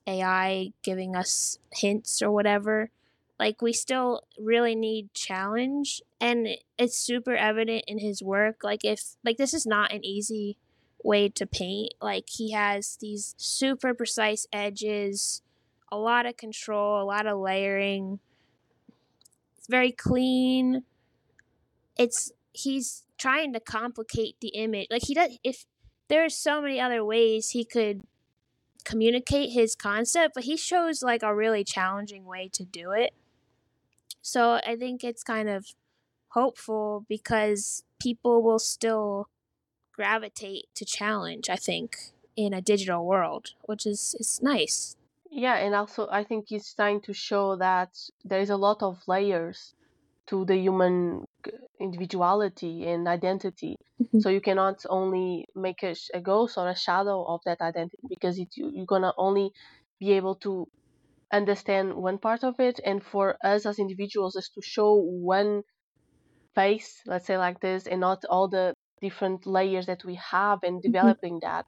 AI 0.07 0.71
giving 0.81 1.15
us 1.15 1.59
hints 1.71 2.19
or 2.19 2.31
whatever. 2.31 2.89
Like, 3.41 3.59
we 3.59 3.73
still 3.73 4.21
really 4.37 4.75
need 4.75 5.15
challenge, 5.15 5.99
and 6.19 6.47
it's 6.77 6.95
super 6.95 7.35
evident 7.35 7.85
in 7.87 7.97
his 7.97 8.21
work. 8.21 8.57
Like, 8.63 8.85
if, 8.85 9.15
like, 9.23 9.37
this 9.37 9.55
is 9.55 9.65
not 9.65 9.91
an 9.91 10.05
easy 10.05 10.59
way 11.03 11.27
to 11.29 11.47
paint. 11.47 11.95
Like, 11.99 12.25
he 12.29 12.51
has 12.51 12.99
these 13.01 13.33
super 13.37 13.95
precise 13.95 14.45
edges, 14.53 15.41
a 15.91 15.97
lot 15.97 16.27
of 16.27 16.37
control, 16.37 17.01
a 17.01 17.03
lot 17.03 17.25
of 17.25 17.39
layering. 17.39 18.19
It's 19.57 19.65
very 19.67 19.91
clean. 19.91 20.83
It's, 21.97 22.31
he's 22.53 23.07
trying 23.17 23.53
to 23.53 23.59
complicate 23.59 24.35
the 24.39 24.49
image. 24.49 24.89
Like, 24.91 25.05
he 25.07 25.15
does, 25.15 25.39
if, 25.43 25.65
there 26.09 26.23
are 26.23 26.29
so 26.29 26.61
many 26.61 26.79
other 26.79 27.03
ways 27.03 27.49
he 27.49 27.65
could 27.65 28.03
communicate 28.83 29.51
his 29.51 29.75
concept, 29.75 30.35
but 30.35 30.43
he 30.43 30.55
shows 30.55 31.01
like 31.01 31.23
a 31.23 31.33
really 31.33 31.63
challenging 31.63 32.25
way 32.25 32.47
to 32.53 32.63
do 32.63 32.91
it. 32.91 33.13
So 34.21 34.59
I 34.65 34.75
think 34.75 35.03
it's 35.03 35.23
kind 35.23 35.49
of 35.49 35.65
hopeful 36.29 37.05
because 37.09 37.83
people 37.99 38.41
will 38.41 38.59
still 38.59 39.27
gravitate 39.93 40.65
to 40.75 40.85
challenge, 40.85 41.49
I 41.49 41.55
think, 41.55 41.97
in 42.35 42.53
a 42.53 42.61
digital 42.61 43.05
world, 43.05 43.51
which 43.63 43.85
is 43.85 44.15
is 44.19 44.41
nice. 44.41 44.95
Yeah, 45.29 45.55
and 45.55 45.73
also 45.75 46.07
I 46.11 46.23
think 46.23 46.51
it's 46.51 46.73
trying 46.73 47.01
to 47.01 47.13
show 47.13 47.55
that 47.55 47.91
there 48.23 48.41
is 48.41 48.49
a 48.49 48.57
lot 48.57 48.83
of 48.83 49.01
layers 49.07 49.73
to 50.27 50.45
the 50.45 50.57
human 50.57 51.25
individuality 51.79 52.87
and 52.87 53.07
identity. 53.07 53.75
Mm-hmm. 54.01 54.19
So 54.19 54.29
you 54.29 54.41
cannot 54.41 54.85
only 54.89 55.45
make 55.55 55.83
a, 55.83 55.95
a, 56.13 56.21
ghost 56.21 56.57
or 56.57 56.69
a 56.69 56.75
shadow 56.75 57.23
of 57.23 57.41
that 57.45 57.61
identity 57.61 58.07
because 58.09 58.39
it, 58.39 58.49
you're 58.55 58.85
gonna 58.85 59.13
only 59.17 59.51
be 59.99 60.11
able 60.13 60.35
to 60.35 60.67
understand 61.31 61.93
one 61.93 62.17
part 62.17 62.43
of 62.43 62.59
it. 62.59 62.79
And 62.85 63.03
for 63.03 63.37
us 63.43 63.65
as 63.65 63.79
individuals, 63.79 64.35
is 64.35 64.49
to 64.55 64.61
show 64.61 64.95
one 64.95 65.63
face, 66.55 67.01
let's 67.05 67.25
say 67.25 67.37
like 67.37 67.59
this, 67.59 67.87
and 67.87 68.01
not 68.01 68.23
all 68.29 68.47
the 68.47 68.73
different 69.01 69.45
layers 69.45 69.87
that 69.87 70.03
we 70.05 70.15
have 70.15 70.59
and 70.63 70.77
mm-hmm. 70.77 70.91
developing 70.91 71.35
mm-hmm. 71.35 71.47
that. 71.47 71.65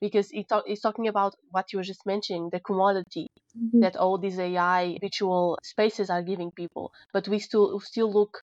Because 0.00 0.28
it 0.32 0.48
talk, 0.48 0.64
it's 0.66 0.82
talking 0.82 1.08
about 1.08 1.34
what 1.50 1.72
you 1.72 1.78
were 1.78 1.84
just 1.84 2.04
mentioning, 2.04 2.50
the 2.52 2.60
commodity 2.60 3.28
mm-hmm. 3.56 3.80
that 3.80 3.96
all 3.96 4.18
these 4.18 4.38
AI 4.38 4.98
virtual 5.00 5.58
spaces 5.62 6.10
are 6.10 6.22
giving 6.22 6.50
people. 6.50 6.92
But 7.12 7.26
we 7.28 7.38
still 7.38 7.80
still 7.80 8.12
look 8.12 8.42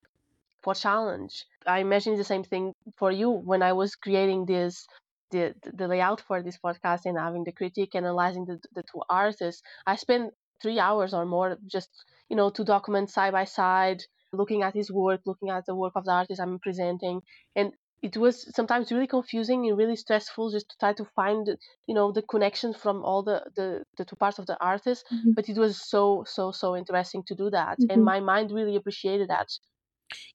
for 0.62 0.74
challenge. 0.74 1.44
I 1.66 1.80
imagine 1.80 2.16
the 2.16 2.24
same 2.24 2.42
thing 2.42 2.74
for 2.96 3.12
you 3.12 3.30
when 3.30 3.62
I 3.62 3.74
was 3.74 3.94
creating 3.94 4.46
this 4.46 4.86
the 5.30 5.54
the 5.72 5.86
layout 5.86 6.20
for 6.20 6.42
this 6.42 6.58
podcast 6.58 7.02
and 7.04 7.18
having 7.18 7.44
the 7.44 7.52
critique 7.52 7.94
analyzing 7.94 8.44
the, 8.44 8.58
the 8.74 8.82
two 8.82 9.02
artists. 9.08 9.62
I 9.86 9.96
spent 9.96 10.32
three 10.62 10.78
hours 10.78 11.12
or 11.12 11.26
more 11.26 11.58
just 11.66 11.90
you 12.28 12.36
know 12.36 12.50
to 12.50 12.64
document 12.64 13.10
side 13.10 13.32
by 13.32 13.44
side 13.44 14.02
looking 14.32 14.62
at 14.62 14.74
his 14.74 14.90
work 14.90 15.20
looking 15.26 15.50
at 15.50 15.66
the 15.66 15.74
work 15.74 15.92
of 15.96 16.04
the 16.04 16.10
artist 16.10 16.40
i'm 16.40 16.58
presenting 16.58 17.20
and 17.56 17.72
it 18.02 18.16
was 18.16 18.52
sometimes 18.54 18.90
really 18.90 19.06
confusing 19.06 19.68
and 19.68 19.78
really 19.78 19.94
stressful 19.94 20.50
just 20.50 20.68
to 20.68 20.76
try 20.78 20.92
to 20.92 21.04
find 21.16 21.46
you 21.86 21.94
know 21.94 22.10
the 22.12 22.22
connection 22.22 22.72
from 22.74 23.04
all 23.04 23.22
the 23.22 23.42
the, 23.56 23.84
the 23.98 24.04
two 24.04 24.16
parts 24.16 24.38
of 24.38 24.46
the 24.46 24.56
artist 24.60 25.04
mm-hmm. 25.12 25.32
but 25.32 25.48
it 25.48 25.56
was 25.56 25.80
so 25.80 26.24
so 26.26 26.50
so 26.50 26.76
interesting 26.76 27.22
to 27.26 27.34
do 27.34 27.50
that 27.50 27.78
mm-hmm. 27.78 27.90
and 27.90 28.04
my 28.04 28.20
mind 28.20 28.50
really 28.50 28.76
appreciated 28.76 29.28
that 29.28 29.48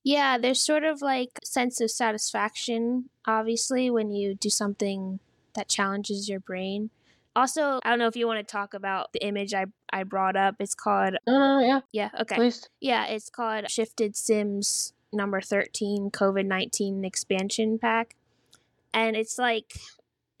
yeah, 0.02 0.38
there's 0.38 0.60
sort 0.60 0.84
of 0.84 1.02
like 1.02 1.38
sense 1.44 1.80
of 1.80 1.90
satisfaction, 1.90 3.10
obviously, 3.26 3.90
when 3.90 4.10
you 4.10 4.34
do 4.34 4.50
something 4.50 5.20
that 5.54 5.68
challenges 5.68 6.28
your 6.28 6.40
brain. 6.40 6.90
Also, 7.38 7.78
I 7.84 7.90
don't 7.90 8.00
know 8.00 8.08
if 8.08 8.16
you 8.16 8.26
want 8.26 8.40
to 8.40 8.52
talk 8.52 8.74
about 8.74 9.12
the 9.12 9.24
image 9.24 9.54
I 9.54 9.66
I 9.92 10.02
brought 10.02 10.34
up. 10.34 10.56
It's 10.58 10.74
called 10.74 11.14
No, 11.24 11.38
no, 11.38 11.60
no 11.60 11.66
yeah. 11.66 11.80
Yeah, 11.92 12.10
okay. 12.22 12.34
Please. 12.34 12.68
Yeah, 12.80 13.06
it's 13.06 13.30
called 13.30 13.70
Shifted 13.70 14.16
Sims 14.16 14.92
number 15.12 15.40
13 15.40 16.10
COVID-19 16.10 17.06
expansion 17.06 17.78
pack. 17.78 18.16
And 18.92 19.14
it's 19.14 19.38
like 19.38 19.72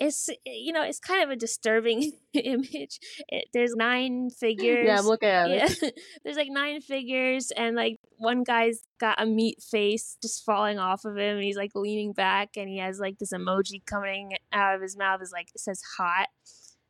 it's 0.00 0.28
you 0.44 0.72
know 0.72 0.82
it's 0.82 0.98
kind 0.98 1.22
of 1.22 1.30
a 1.30 1.36
disturbing 1.36 2.12
image 2.32 3.00
it, 3.28 3.46
there's 3.52 3.74
nine 3.74 4.30
figures 4.30 4.86
yeah 4.86 4.96
i'm 4.96 5.04
looking 5.04 5.28
at 5.28 5.50
yeah. 5.50 5.66
it 5.68 6.00
there's 6.24 6.36
like 6.36 6.50
nine 6.50 6.80
figures 6.80 7.50
and 7.56 7.74
like 7.74 7.98
one 8.16 8.44
guy's 8.44 8.82
got 9.00 9.20
a 9.20 9.26
meat 9.26 9.60
face 9.60 10.16
just 10.22 10.44
falling 10.44 10.78
off 10.78 11.04
of 11.04 11.16
him 11.16 11.36
and 11.36 11.42
he's 11.42 11.56
like 11.56 11.72
leaning 11.74 12.12
back 12.12 12.50
and 12.56 12.68
he 12.68 12.78
has 12.78 13.00
like 13.00 13.18
this 13.18 13.32
emoji 13.32 13.84
coming 13.86 14.34
out 14.52 14.76
of 14.76 14.82
his 14.82 14.96
mouth 14.96 15.20
is 15.20 15.32
like 15.32 15.48
it 15.52 15.60
says 15.60 15.82
hot 15.98 16.28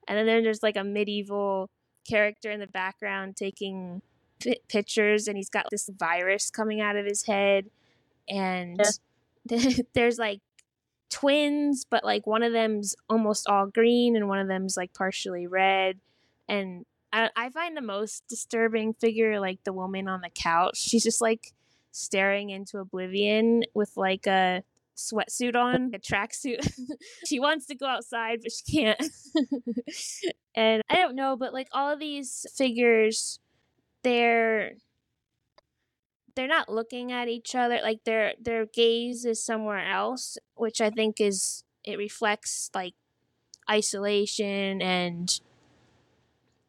and 0.09 0.27
then 0.27 0.43
there's 0.43 0.63
like 0.63 0.77
a 0.77 0.85
medieval 0.85 1.71
character 2.09 2.51
in 2.51 2.61
the 2.61 2.67
background 2.67 3.37
taking 3.37 4.03
p- 4.41 4.61
pictures 4.69 5.29
and 5.29 5.37
he's 5.37 5.51
got 5.51 5.67
this 5.71 5.89
virus 5.99 6.51
coming 6.51 6.81
out 6.81 6.97
of 6.97 7.05
his 7.05 7.25
head 7.27 7.67
and 8.29 8.81
yeah. 9.51 9.59
there's 9.95 10.19
like 10.19 10.41
twins, 11.11 11.85
but 11.89 12.05
like 12.05 12.27
one 12.27 12.43
of 12.43 12.53
them's 12.53 12.95
almost 13.09 13.49
all 13.49 13.67
green 13.67 14.17
and 14.17 14.29
one 14.29 14.39
of 14.39 14.49
them's 14.49 14.77
like 14.77 14.93
partially 14.95 15.47
red. 15.47 15.99
And 16.49 16.85
I, 17.13 17.31
I 17.37 17.51
find 17.51 17.77
the 17.77 17.83
most 17.83 18.25
disturbing 18.29 18.95
figure 18.95 19.41
like 19.41 19.65
the 19.65 19.73
woman 19.73 20.09
on 20.09 20.21
the 20.21 20.31
couch. 20.31 20.79
She's 20.79 21.05
just 21.05 21.21
like 21.21 21.53
staring 21.93 22.51
into 22.51 22.79
oblivion 22.79 23.65
with 23.75 23.93
like 23.97 24.27
a 24.27 24.63
sweatsuit 24.99 25.55
on, 25.55 25.93
a 25.95 25.99
tracksuit. 25.99 26.71
she 27.27 27.39
wants 27.39 27.67
to 27.67 27.75
go 27.75 27.87
outside, 27.87 28.41
but 28.43 28.53
she 28.53 28.77
can't. 28.77 29.03
and 30.55 30.83
I 30.91 30.97
don't 30.97 31.15
know, 31.15 31.37
but 31.37 31.55
like 31.55 31.69
all 31.73 31.93
of 31.93 32.01
these 32.01 32.45
figures, 32.55 33.39
they're 34.03 34.73
they're 36.35 36.47
not 36.47 36.69
looking 36.69 37.11
at 37.11 37.27
each 37.27 37.57
other 37.57 37.81
like 37.83 38.05
their 38.05 38.35
their 38.41 38.65
gaze 38.65 39.25
is 39.25 39.45
somewhere 39.45 39.85
else 39.91 40.39
which 40.55 40.81
i 40.81 40.89
think 40.89 41.21
is 41.21 41.65
it 41.85 41.99
reflects 41.99 42.71
like 42.77 42.95
isolation 43.69 44.81
and 44.81 45.41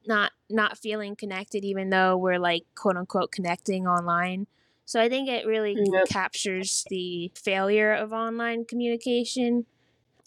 not 0.07 0.31
not 0.49 0.75
feeling 0.75 1.15
connected 1.15 1.63
even 1.63 1.91
though 1.91 2.17
we're 2.17 2.39
like 2.39 2.63
quote 2.73 2.97
unquote 2.97 3.31
connecting 3.31 3.85
online 3.85 4.47
so 4.89 4.99
i 4.99 5.07
think 5.07 5.29
it 5.29 5.45
really 5.45 5.75
mm, 5.75 5.93
yep. 5.93 6.07
captures 6.07 6.83
the 6.89 7.31
failure 7.35 7.93
of 7.93 8.11
online 8.11 8.65
communication. 8.65 9.67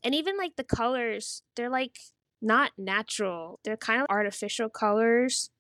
And 0.05 0.15
even 0.15 0.37
like 0.39 0.55
the 0.55 0.63
colors 0.63 1.43
they're 1.57 1.69
like 1.69 1.99
not 2.41 2.71
natural. 2.79 3.59
They're 3.65 3.77
kind 3.77 4.01
of 4.01 4.07
artificial 4.09 4.69
colors. 4.69 5.51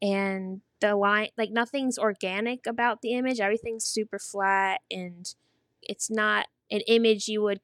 And 0.00 0.60
the 0.80 0.94
line 0.94 1.30
like 1.36 1.50
nothing's 1.50 1.98
organic 1.98 2.64
about 2.64 3.02
the 3.02 3.14
image. 3.14 3.40
Everything's 3.40 3.84
super 3.84 4.20
flat 4.20 4.82
and 4.88 5.34
it's 5.82 6.08
not 6.08 6.46
an 6.70 6.82
image 6.86 7.26
you 7.26 7.42
would 7.42 7.60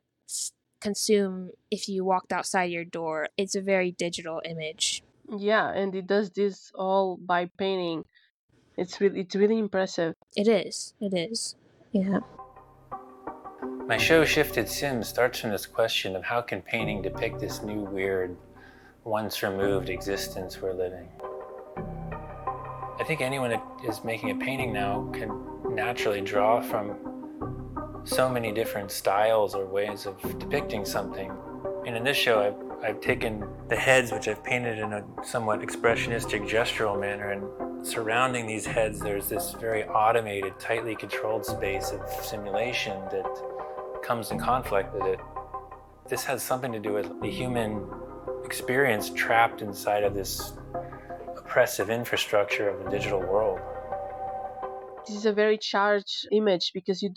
consume 0.81 1.50
if 1.71 1.88
you 1.88 2.04
walked 2.04 2.33
outside 2.33 2.64
your 2.64 2.85
door. 2.85 3.28
It's 3.37 3.54
a 3.54 3.62
very 3.62 3.93
digital 3.93 4.43
image. 4.45 5.04
Yeah 5.31 5.71
and 5.71 5.95
it 5.95 6.09
does 6.09 6.31
this 6.31 6.73
all 6.75 7.16
by 7.16 7.49
painting 7.57 8.04
it's 8.76 9.00
really 9.00 9.21
it's 9.21 9.35
really 9.35 9.59
impressive. 9.59 10.14
It 10.37 10.49
is 10.49 10.95
it 11.00 11.14
is. 11.14 11.57
Yeah. 11.93 12.21
My 13.87 13.99
show 13.99 14.25
shifted 14.25 14.69
sims 14.69 15.09
starts 15.09 15.40
from 15.40 15.50
this 15.50 15.66
question 15.66 16.16
of 16.16 16.25
how 16.25 16.40
can 16.40 16.62
painting 16.62 17.02
depict 17.02 17.38
this 17.38 17.62
new 17.62 17.81
weird 17.81 18.37
once 19.04 19.43
removed 19.43 19.90
existence 19.90 20.61
we're 20.62 20.73
living? 20.73 21.09
I 22.99 23.04
think 23.07 23.21
anyone 23.21 23.50
that 23.50 23.62
is 23.87 24.02
making 24.02 24.31
a 24.31 24.37
painting 24.37 24.73
now 24.73 25.11
can 25.12 25.75
naturally 25.75 26.21
draw 26.21 26.62
from 26.62 28.02
so 28.04 28.28
many 28.28 28.52
different 28.52 28.90
styles 28.90 29.54
or 29.54 29.66
ways 29.66 30.07
of 30.07 30.21
depicting 30.38 30.85
something. 30.85 31.33
And 31.87 31.97
in 31.97 32.04
this 32.04 32.16
show, 32.16 32.40
I've, 32.40 32.85
I've 32.85 33.00
taken 33.00 33.47
the 33.69 33.76
heads, 33.76 34.12
which 34.12 34.28
I've 34.28 34.43
painted 34.45 34.78
in 34.78 34.93
a 34.93 35.04
somewhat 35.23 35.61
expressionistic 35.61 36.49
gestural 36.49 36.99
manner, 36.99 37.33
and 37.33 37.43
surrounding 37.85 38.47
these 38.47 38.64
heads, 38.64 38.99
there's 38.99 39.29
this 39.29 39.53
very 39.53 39.85
automated, 39.85 40.59
tightly 40.59 40.97
controlled 40.97 41.45
space 41.45 41.93
of 41.93 42.00
simulation 42.25 42.99
that 43.11 44.00
comes 44.03 44.31
in 44.31 44.38
conflict 44.38 44.95
with 44.95 45.05
it. 45.05 45.21
This 46.09 46.25
has 46.25 46.43
something 46.43 46.73
to 46.73 46.79
do 46.79 46.93
with 46.93 47.21
the 47.21 47.31
human 47.31 47.87
experience 48.45 49.11
trapped 49.11 49.62
inside 49.62 50.03
of 50.03 50.14
this 50.14 50.55
oppressive 51.37 51.91
infrastructure 51.91 52.69
of 52.69 52.85
the 52.85 52.91
digital 52.91 53.21
world. 53.21 53.61
This 55.07 55.17
is 55.17 55.26
a 55.26 55.33
very 55.33 55.59
charged 55.59 56.26
image 56.33 56.73
because 56.73 57.03
you, 57.03 57.11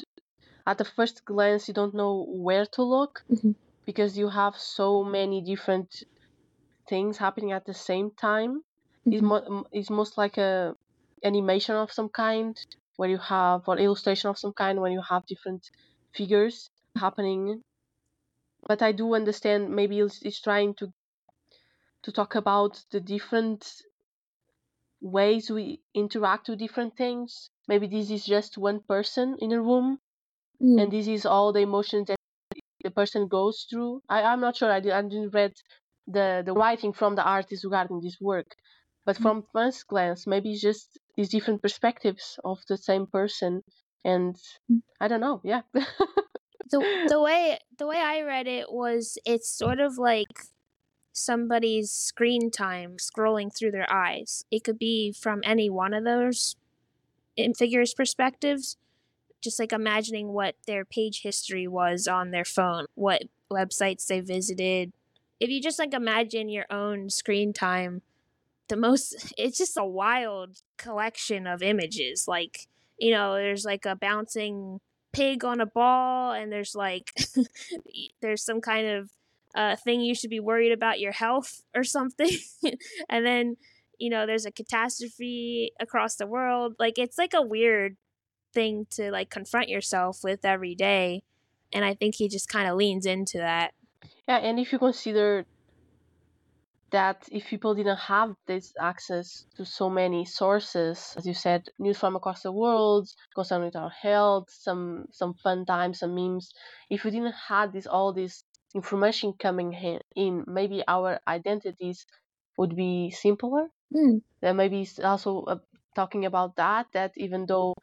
at 0.66 0.78
the 0.78 0.86
first 0.86 1.24
glance, 1.26 1.68
you 1.68 1.74
don't 1.74 1.94
know 1.94 2.26
where 2.30 2.66
to 2.74 2.84
look 2.84 3.24
mm-hmm. 3.32 3.52
because 3.86 4.18
you 4.18 4.30
have 4.30 4.56
so 4.58 5.04
many 5.04 5.42
different 5.42 6.04
things 6.90 7.18
happening 7.18 7.54
at 7.54 7.66
the 7.66 7.74
same 7.74 8.12
time. 8.12 8.64
It's, 9.12 9.22
mo- 9.22 9.66
it's 9.72 9.90
most 9.90 10.18
like 10.18 10.38
a 10.38 10.76
animation 11.24 11.76
of 11.76 11.92
some 11.92 12.10
kind 12.10 12.56
where 12.98 13.10
you 13.10 13.18
have 13.18 13.68
or 13.68 13.78
illustration 13.78 14.30
of 14.30 14.38
some 14.40 14.54
kind 14.54 14.80
when 14.82 14.92
you 14.94 15.02
have 15.02 15.26
different 15.26 15.70
figures 16.14 16.70
happening 16.96 17.64
but 18.68 18.84
I 18.84 18.92
do 18.92 19.16
understand 19.16 19.72
maybe 19.76 20.00
it's, 20.00 20.22
it's 20.22 20.40
trying 20.40 20.76
to 20.76 20.94
to 22.02 22.12
talk 22.12 22.34
about 22.34 22.84
the 22.90 23.00
different 23.00 23.84
ways 25.02 25.50
we 25.50 25.82
interact 25.94 26.50
with 26.50 26.60
different 26.60 26.96
things. 26.96 27.50
Maybe 27.68 27.88
this 27.88 28.10
is 28.10 28.26
just 28.26 28.58
one 28.58 28.82
person 28.82 29.38
in 29.40 29.52
a 29.52 29.62
room, 29.62 30.00
Mm. 30.62 30.82
and 30.82 30.92
this 30.92 31.08
is 31.08 31.26
all 31.26 31.54
the 31.54 31.62
emotions 31.62 32.08
that 32.08 32.18
the 32.84 32.92
person 32.92 33.28
goes 33.28 33.66
through. 33.70 34.02
I, 34.10 34.24
I'm 34.24 34.42
not 34.42 34.58
sure. 34.58 34.72
I, 34.72 34.80
did, 34.82 34.94
I 34.94 35.02
didn't 35.04 35.32
read 35.36 35.54
the 36.08 36.44
the 36.46 36.54
writing 36.54 36.94
from 36.94 37.16
the 37.16 37.24
artist 37.24 37.64
regarding 37.66 38.02
this 38.02 38.18
work, 38.22 38.56
but 39.08 39.18
Mm. 39.18 39.24
from 39.24 39.44
first 39.54 39.88
glance, 39.88 40.28
maybe 40.28 40.56
just 40.56 41.00
these 41.18 41.30
different 41.30 41.64
perspectives 41.64 42.40
of 42.46 42.60
the 42.70 42.78
same 42.78 43.08
person, 43.08 43.64
and 44.06 44.38
Mm. 44.72 44.84
I 45.02 45.08
don't 45.10 45.22
know. 45.22 45.42
Yeah. 45.44 45.64
the 46.72 46.80
the 47.10 47.22
way 47.22 47.60
the 47.78 47.88
way 47.88 47.98
I 47.98 48.22
read 48.22 48.48
it 48.48 48.72
was 48.72 49.18
it's 49.26 49.50
sort 49.50 49.80
of 49.80 49.98
like 49.98 50.28
somebody's 51.14 51.92
screen 51.92 52.52
time 52.52 52.98
scrolling 52.98 53.56
through 53.56 53.72
their 53.72 53.92
eyes. 53.92 54.46
It 54.52 54.64
could 54.64 54.80
be 54.80 55.12
from 55.14 55.42
any 55.44 55.70
one 55.70 55.94
of 55.94 56.04
those 56.04 56.56
in 57.38 57.54
figures 57.54 57.94
perspectives. 57.94 58.78
Just 59.42 59.60
like 59.60 59.74
imagining 59.74 60.30
what 60.30 60.56
their 60.68 60.86
page 60.86 61.22
history 61.22 61.68
was 61.68 62.08
on 62.08 62.32
their 62.32 62.46
phone, 62.46 62.88
what 62.96 63.24
websites 63.52 64.08
they 64.08 64.20
visited. 64.20 64.92
If 65.40 65.50
you 65.50 65.62
just 65.62 65.80
like 65.80 65.94
imagine 65.94 66.50
your 66.50 66.66
own 66.72 67.10
screen 67.12 67.54
time, 67.54 68.02
the 68.68 68.78
most 68.78 69.34
it's 69.38 69.58
just 69.58 69.78
a 69.78 69.86
wild 69.86 70.62
collection 70.78 71.48
of 71.48 71.62
images. 71.62 72.28
Like, 72.28 72.68
you 72.98 73.12
know, 73.12 73.36
there's 73.36 73.66
like 73.66 73.86
a 73.86 73.96
bouncing 73.96 74.80
pig 75.14 75.44
on 75.44 75.60
a 75.62 75.66
ball 75.66 76.32
and 76.32 76.52
there's 76.52 76.76
like 76.76 77.12
there's 78.22 78.44
some 78.44 78.62
kind 78.62 78.88
of 78.88 79.10
uh, 79.56 79.76
thing 79.76 80.02
you 80.02 80.14
should 80.14 80.30
be 80.30 80.40
worried 80.40 80.72
about 80.72 81.00
your 81.00 81.12
health 81.12 81.64
or 81.76 81.84
something 81.84 82.38
and 83.10 83.26
then 83.26 83.58
you 83.98 84.10
know 84.10 84.28
there's 84.28 84.46
a 84.46 84.52
catastrophe 84.52 85.72
across 85.80 86.18
the 86.18 86.28
world 86.28 86.76
like 86.78 87.00
it's 87.00 87.18
like 87.18 87.34
a 87.34 87.42
weird 87.42 87.98
thing 88.54 88.86
to 88.92 89.10
like 89.10 89.32
confront 89.32 89.70
yourself 89.70 90.20
with 90.24 90.46
every 90.46 90.76
day 90.76 91.24
and 91.74 91.84
i 91.84 91.96
think 91.96 92.16
he 92.16 92.28
just 92.28 92.50
kind 92.50 92.70
of 92.70 92.76
leans 92.76 93.06
into 93.06 93.40
that 93.40 93.74
Yeah, 94.28 94.38
and 94.38 94.60
if 94.60 94.72
you 94.72 94.78
consider 94.78 95.46
that 96.92 97.28
if 97.32 97.48
people 97.48 97.76
didn't 97.76 97.98
have 97.98 98.36
this 98.48 98.74
access 98.80 99.46
to 99.56 99.66
so 99.66 99.90
many 99.90 100.26
sources, 100.26 101.14
as 101.18 101.26
you 101.28 101.34
said, 101.34 101.68
news 101.80 101.98
from 102.00 102.16
across 102.16 102.44
the 102.44 102.52
world, 102.52 103.10
concerned 103.36 103.66
with 103.66 103.76
our 103.76 103.90
health, 103.90 104.46
some 104.50 105.06
some 105.12 105.34
fun 105.36 105.66
times, 105.66 106.00
some 106.00 106.16
memes, 106.16 106.52
if 106.90 107.04
we 107.04 107.12
didn't 107.12 107.36
have 107.50 107.74
this 107.74 107.88
all 107.88 108.14
this 108.14 108.44
information 108.76 109.34
coming 109.40 109.74
in, 110.16 110.44
maybe 110.48 110.84
our 110.88 111.20
identities 111.28 112.06
would 112.58 112.76
be 112.76 113.12
simpler. 113.12 113.70
mm. 113.94 114.22
Then 114.42 114.56
maybe 114.58 114.88
also 115.04 115.44
uh, 115.44 115.60
talking 115.96 116.26
about 116.26 116.56
that. 116.58 116.88
That 116.94 117.14
even 117.18 117.46
though 117.46 117.74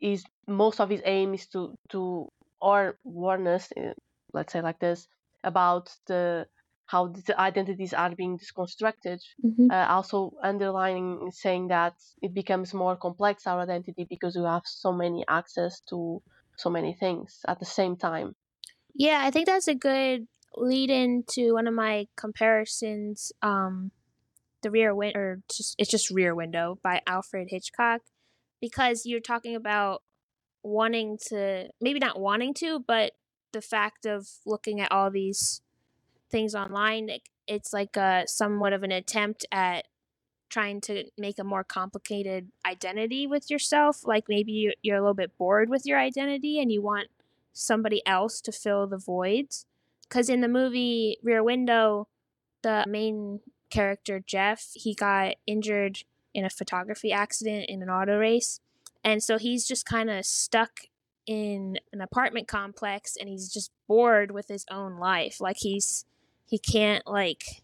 is 0.00 0.24
most 0.46 0.80
of 0.80 0.90
his 0.90 1.02
aim 1.04 1.34
is 1.34 1.46
to 1.48 1.74
to 1.90 2.28
or 2.60 2.98
warn 3.04 3.46
us, 3.46 3.72
uh, 3.76 3.94
let's 4.32 4.52
say 4.52 4.60
like 4.60 4.78
this, 4.80 5.08
about 5.44 5.94
the 6.06 6.46
how 6.90 7.06
the 7.28 7.40
identities 7.40 7.92
are 7.94 8.14
being 8.22 8.38
deconstructed. 8.38 9.18
hmm 9.42 9.68
Uh, 9.70 9.86
also 9.96 10.18
underlining 10.42 11.30
saying 11.30 11.68
that 11.68 11.94
it 12.26 12.32
becomes 12.34 12.74
more 12.74 12.96
complex 12.96 13.46
our 13.46 13.60
identity 13.62 14.04
because 14.14 14.34
we 14.36 14.44
have 14.44 14.66
so 14.66 14.90
many 14.92 15.24
access 15.28 15.80
to 15.90 15.98
so 16.56 16.68
many 16.70 16.92
things 17.02 17.40
at 17.46 17.58
the 17.60 17.70
same 17.78 17.96
time. 17.96 18.34
yeah 18.94 19.20
i 19.26 19.30
think 19.30 19.46
that's 19.46 19.68
a 19.68 19.74
good 19.90 20.26
lead 20.56 20.90
in 20.90 21.22
to 21.28 21.52
one 21.52 21.68
of 21.70 21.74
my 21.74 22.06
comparisons 22.16 23.32
um 23.42 23.92
the 24.62 24.70
rear 24.70 24.94
window 24.94 25.18
or 25.20 25.42
just 25.56 25.74
it's 25.78 25.90
just 25.90 26.10
rear 26.10 26.34
window 26.34 26.78
by 26.82 27.00
alfred 27.06 27.48
hitchcock 27.50 28.00
because 28.60 29.06
you're 29.06 29.20
talking 29.32 29.54
about 29.54 30.02
wanting 30.62 31.16
to 31.28 31.68
maybe 31.80 31.98
not 31.98 32.20
wanting 32.20 32.52
to 32.52 32.80
but 32.86 33.12
the 33.52 33.62
fact 33.62 34.06
of 34.06 34.26
looking 34.44 34.80
at 34.80 34.92
all 34.92 35.10
these 35.10 35.62
things 36.30 36.54
online 36.54 37.08
it, 37.08 37.22
it's 37.46 37.72
like 37.72 37.96
a 37.96 38.24
somewhat 38.26 38.72
of 38.72 38.82
an 38.82 38.92
attempt 38.92 39.44
at 39.50 39.86
trying 40.48 40.80
to 40.80 41.04
make 41.16 41.38
a 41.38 41.44
more 41.44 41.62
complicated 41.64 42.50
identity 42.66 43.26
with 43.26 43.50
yourself 43.50 44.06
like 44.06 44.24
maybe 44.28 44.52
you- 44.52 44.74
you're 44.82 44.96
a 44.96 45.00
little 45.00 45.14
bit 45.14 45.36
bored 45.38 45.68
with 45.68 45.86
your 45.86 45.98
identity 45.98 46.60
and 46.60 46.72
you 46.72 46.82
want 46.82 47.08
somebody 47.52 48.04
else 48.06 48.40
to 48.40 48.52
fill 48.52 48.86
the 48.86 48.96
voids. 48.96 49.66
Because 50.02 50.28
in 50.28 50.40
the 50.40 50.48
movie 50.48 51.18
rear 51.22 51.42
window 51.42 52.08
the 52.62 52.84
main 52.88 53.40
character 53.70 54.18
jeff 54.18 54.70
he 54.74 54.94
got 54.94 55.36
injured 55.46 56.02
in 56.34 56.44
a 56.44 56.50
photography 56.50 57.12
accident 57.12 57.66
in 57.68 57.82
an 57.82 57.88
auto 57.88 58.18
race 58.18 58.60
and 59.04 59.22
so 59.22 59.38
he's 59.38 59.66
just 59.66 59.86
kind 59.86 60.10
of 60.10 60.26
stuck 60.26 60.80
in 61.26 61.78
an 61.92 62.00
apartment 62.00 62.48
complex 62.48 63.16
and 63.16 63.28
he's 63.28 63.52
just 63.52 63.70
bored 63.86 64.30
with 64.30 64.48
his 64.48 64.64
own 64.70 64.98
life. 64.98 65.40
Like 65.40 65.58
he's 65.58 66.04
he 66.50 66.58
can't 66.58 67.06
like 67.06 67.62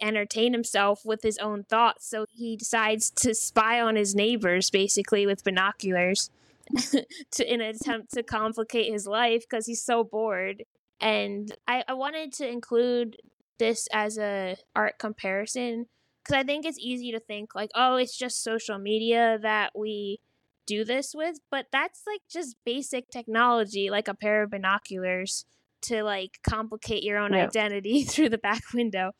entertain 0.00 0.52
himself 0.52 1.04
with 1.04 1.22
his 1.22 1.38
own 1.38 1.62
thoughts 1.62 2.06
so 2.06 2.26
he 2.28 2.56
decides 2.56 3.08
to 3.10 3.34
spy 3.34 3.80
on 3.80 3.94
his 3.94 4.14
neighbors 4.14 4.68
basically 4.68 5.26
with 5.26 5.44
binoculars 5.44 6.30
to 7.30 7.52
in 7.52 7.60
an 7.60 7.74
attempt 7.74 8.12
to 8.12 8.22
complicate 8.22 8.92
his 8.92 9.06
life 9.06 9.44
because 9.48 9.66
he's 9.66 9.82
so 9.82 10.04
bored. 10.04 10.64
And 11.00 11.54
I, 11.66 11.84
I 11.88 11.94
wanted 11.94 12.32
to 12.34 12.48
include 12.48 13.16
this 13.58 13.88
as 13.92 14.18
a 14.18 14.56
art 14.74 14.98
comparison 14.98 15.86
because 16.22 16.36
i 16.36 16.42
think 16.42 16.64
it's 16.64 16.78
easy 16.80 17.12
to 17.12 17.20
think 17.20 17.54
like 17.54 17.70
oh 17.76 17.94
it's 17.94 18.16
just 18.16 18.42
social 18.42 18.76
media 18.76 19.38
that 19.40 19.70
we 19.76 20.18
do 20.66 20.84
this 20.84 21.14
with 21.14 21.38
but 21.48 21.66
that's 21.70 22.02
like 22.06 22.22
just 22.28 22.56
basic 22.64 23.08
technology 23.08 23.88
like 23.88 24.08
a 24.08 24.14
pair 24.14 24.42
of 24.42 24.50
binoculars 24.50 25.44
to 25.82 26.02
like 26.02 26.38
complicate 26.42 27.02
your 27.02 27.18
own 27.18 27.32
Yeah. 27.32 27.44
identity 27.46 28.02
through 28.10 28.28
the 28.30 28.38
back 28.38 28.62
window. 28.74 29.12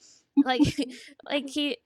Like 0.45 0.63
like 1.25 1.49
he 1.49 1.77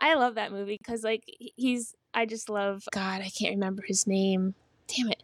i 0.00 0.14
love 0.14 0.36
that 0.36 0.52
movie 0.52 0.78
because 0.78 1.02
like 1.02 1.24
he's 1.56 1.92
i 2.14 2.24
just 2.24 2.48
love 2.48 2.84
god 2.92 3.20
i 3.20 3.28
can't 3.30 3.54
remember 3.54 3.82
his 3.86 4.06
name. 4.06 4.54
Damn 4.86 5.10
it. 5.10 5.22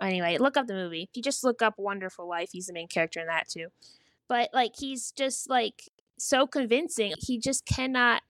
Anyway 0.00 0.38
look 0.38 0.56
up 0.56 0.66
the 0.66 0.74
movie. 0.74 1.02
If 1.02 1.10
you 1.16 1.22
just 1.22 1.42
look 1.44 1.60
up 1.60 1.74
wonderful 1.76 2.28
life 2.28 2.50
he's 2.52 2.66
the 2.66 2.72
main 2.72 2.88
character 2.88 3.20
in 3.20 3.26
that 3.26 3.48
too. 3.48 3.66
But 4.28 4.50
like 4.52 4.72
he's 4.78 5.10
just 5.12 5.50
like 5.50 5.90
so 6.18 6.46
convincing. 6.46 7.14
He 7.18 7.38
just 7.38 7.66
cannot 7.66 8.22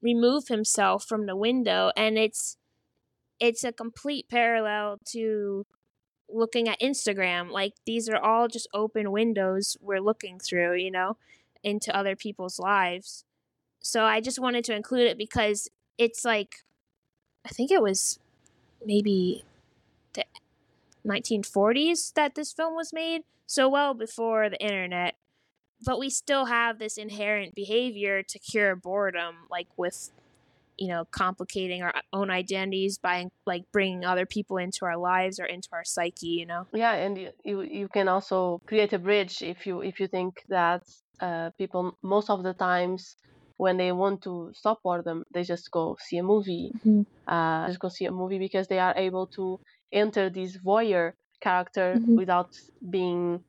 remove 0.00 0.46
himself 0.48 1.04
from 1.04 1.26
the 1.26 1.34
window 1.36 1.90
and 1.96 2.16
it's 2.16 2.56
it's 3.40 3.64
a 3.64 3.72
complete 3.72 4.28
parallel 4.28 4.98
to 5.06 5.66
looking 6.28 6.68
at 6.68 6.80
Instagram 6.80 7.50
like 7.50 7.74
these 7.86 8.08
are 8.08 8.18
all 8.18 8.48
just 8.48 8.68
open 8.74 9.10
windows 9.12 9.76
we're 9.80 10.00
looking 10.00 10.38
through 10.38 10.74
you 10.74 10.90
know 10.90 11.16
into 11.62 11.94
other 11.96 12.16
people's 12.16 12.58
lives. 12.58 13.24
So 13.80 14.04
i 14.04 14.20
just 14.20 14.38
wanted 14.38 14.64
to 14.64 14.74
include 14.74 15.08
it 15.08 15.18
because 15.18 15.68
it's 15.96 16.24
like 16.24 16.64
i 17.46 17.48
think 17.48 17.70
it 17.70 17.82
was 17.82 18.18
maybe 18.84 19.44
the 20.14 20.24
1940s 21.06 22.12
that 22.14 22.34
this 22.34 22.52
film 22.52 22.74
was 22.74 22.92
made 22.92 23.22
so 23.46 23.68
well 23.68 23.94
before 23.94 24.48
the 24.48 24.60
internet. 24.60 25.16
But 25.84 25.98
we 25.98 26.10
still 26.10 26.46
have 26.46 26.78
this 26.78 26.98
inherent 26.98 27.54
behavior 27.54 28.22
to 28.22 28.38
cure 28.38 28.74
boredom 28.74 29.36
like 29.50 29.68
with 29.76 30.10
you 30.78 30.88
know 30.88 31.04
complicating 31.10 31.82
our 31.82 31.94
own 32.12 32.30
identities 32.30 32.98
by 32.98 33.26
like 33.46 33.64
bringing 33.72 34.04
other 34.04 34.26
people 34.26 34.56
into 34.58 34.84
our 34.84 34.96
lives 34.96 35.38
or 35.40 35.44
into 35.44 35.68
our 35.72 35.84
psyche 35.84 36.26
you 36.28 36.46
know 36.46 36.66
Yeah, 36.72 36.94
and 36.94 37.16
you, 37.18 37.30
you 37.44 37.62
you 37.62 37.88
can 37.88 38.08
also 38.08 38.60
create 38.66 38.92
a 38.92 38.98
bridge 38.98 39.42
if 39.42 39.66
you 39.66 39.80
if 39.82 40.00
you 40.00 40.06
think 40.08 40.42
that 40.48 40.82
uh, 41.20 41.50
people 41.58 41.96
most 42.02 42.30
of 42.30 42.42
the 42.42 42.54
times 42.54 43.16
when 43.56 43.76
they 43.76 43.90
want 43.92 44.22
to 44.22 44.50
stop 44.54 44.82
boredom, 44.82 45.24
they 45.32 45.42
just 45.42 45.70
go 45.70 45.96
see 46.00 46.18
a 46.18 46.22
movie. 46.22 46.76
Mhm. 46.84 47.04
Uh, 47.26 47.66
just 47.68 47.80
go 47.80 47.88
see 47.88 48.06
a 48.06 48.12
movie 48.12 48.38
because 48.38 48.68
they 48.68 48.78
are 48.78 48.94
able 48.96 49.26
to 49.28 49.60
enter 49.92 50.30
this 50.30 50.56
voyeur 50.58 51.12
character 51.40 52.00
Mhm. 52.00 52.16
without 52.16 52.50
being 52.90 53.44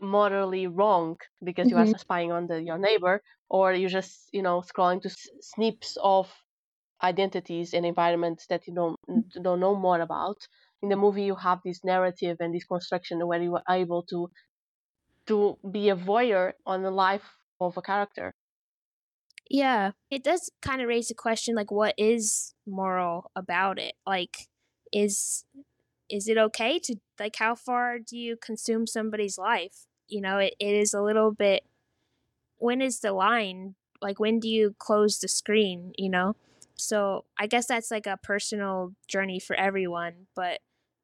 morally 0.00 0.66
wrong 0.66 1.16
because 1.42 1.70
you 1.70 1.76
are 1.78 1.86
Mhm. 1.86 1.98
spying 1.98 2.32
on 2.32 2.46
the 2.46 2.62
your 2.62 2.78
neighbor 2.78 3.22
or 3.50 3.72
you're 3.72 3.90
just 3.90 4.28
you 4.32 4.42
know 4.42 4.60
scrolling 4.60 5.02
to 5.02 5.08
s- 5.08 5.28
snips 5.40 5.96
of 6.02 6.32
identities 7.02 7.74
and 7.74 7.86
environments 7.86 8.46
that 8.48 8.66
you 8.68 8.74
don't 8.74 8.96
don't 9.42 9.60
know 9.60 9.74
more 9.76 10.00
about 10.00 10.38
in 10.82 10.88
the 10.90 10.96
movie 10.96 11.24
you 11.24 11.36
have 11.36 11.60
this 11.64 11.84
narrative 11.84 12.36
and 12.40 12.54
this 12.54 12.64
construction 12.64 13.26
where 13.26 13.42
you 13.42 13.56
are 13.56 13.64
able 13.70 14.02
to 14.04 14.28
to 15.26 15.56
be 15.70 15.90
a 15.90 15.94
voyeur 15.96 16.54
on 16.66 16.82
the 16.82 16.90
life 16.90 17.38
of 17.60 17.76
a 17.76 17.82
character 17.82 18.34
Yeah, 19.50 19.92
it 20.10 20.22
does 20.22 20.50
kind 20.62 20.82
of 20.82 20.88
raise 20.88 21.08
the 21.08 21.14
question 21.14 21.54
like 21.54 21.70
what 21.70 21.94
is 21.96 22.54
moral 22.66 23.30
about 23.34 23.78
it? 23.78 23.94
Like 24.06 24.48
is 24.92 25.44
is 26.10 26.28
it 26.28 26.38
okay 26.38 26.80
to 26.80 26.96
like 27.20 27.36
how 27.38 27.56
far 27.56 28.00
do 28.00 28.18
you 28.18 28.38
consume 28.38 28.86
somebody's 28.88 29.38
life 29.38 29.87
you 30.08 30.20
know 30.20 30.38
it, 30.38 30.54
it 30.58 30.74
is 30.74 30.94
a 30.94 31.02
little 31.02 31.32
bit 31.32 31.64
when 32.58 32.80
is 32.82 33.00
the 33.00 33.12
line? 33.12 33.74
Like 34.02 34.20
when 34.20 34.40
do 34.40 34.48
you 34.48 34.74
close 34.78 35.18
the 35.18 35.28
screen 35.28 35.92
you 35.96 36.10
know? 36.10 36.36
So 36.76 37.24
i 37.36 37.46
guess 37.48 37.66
that's 37.66 37.90
like 37.90 38.06
a 38.06 38.16
personal 38.22 38.94
journey 39.08 39.40
for 39.40 39.56
everyone 39.56 40.28
but 40.36 40.60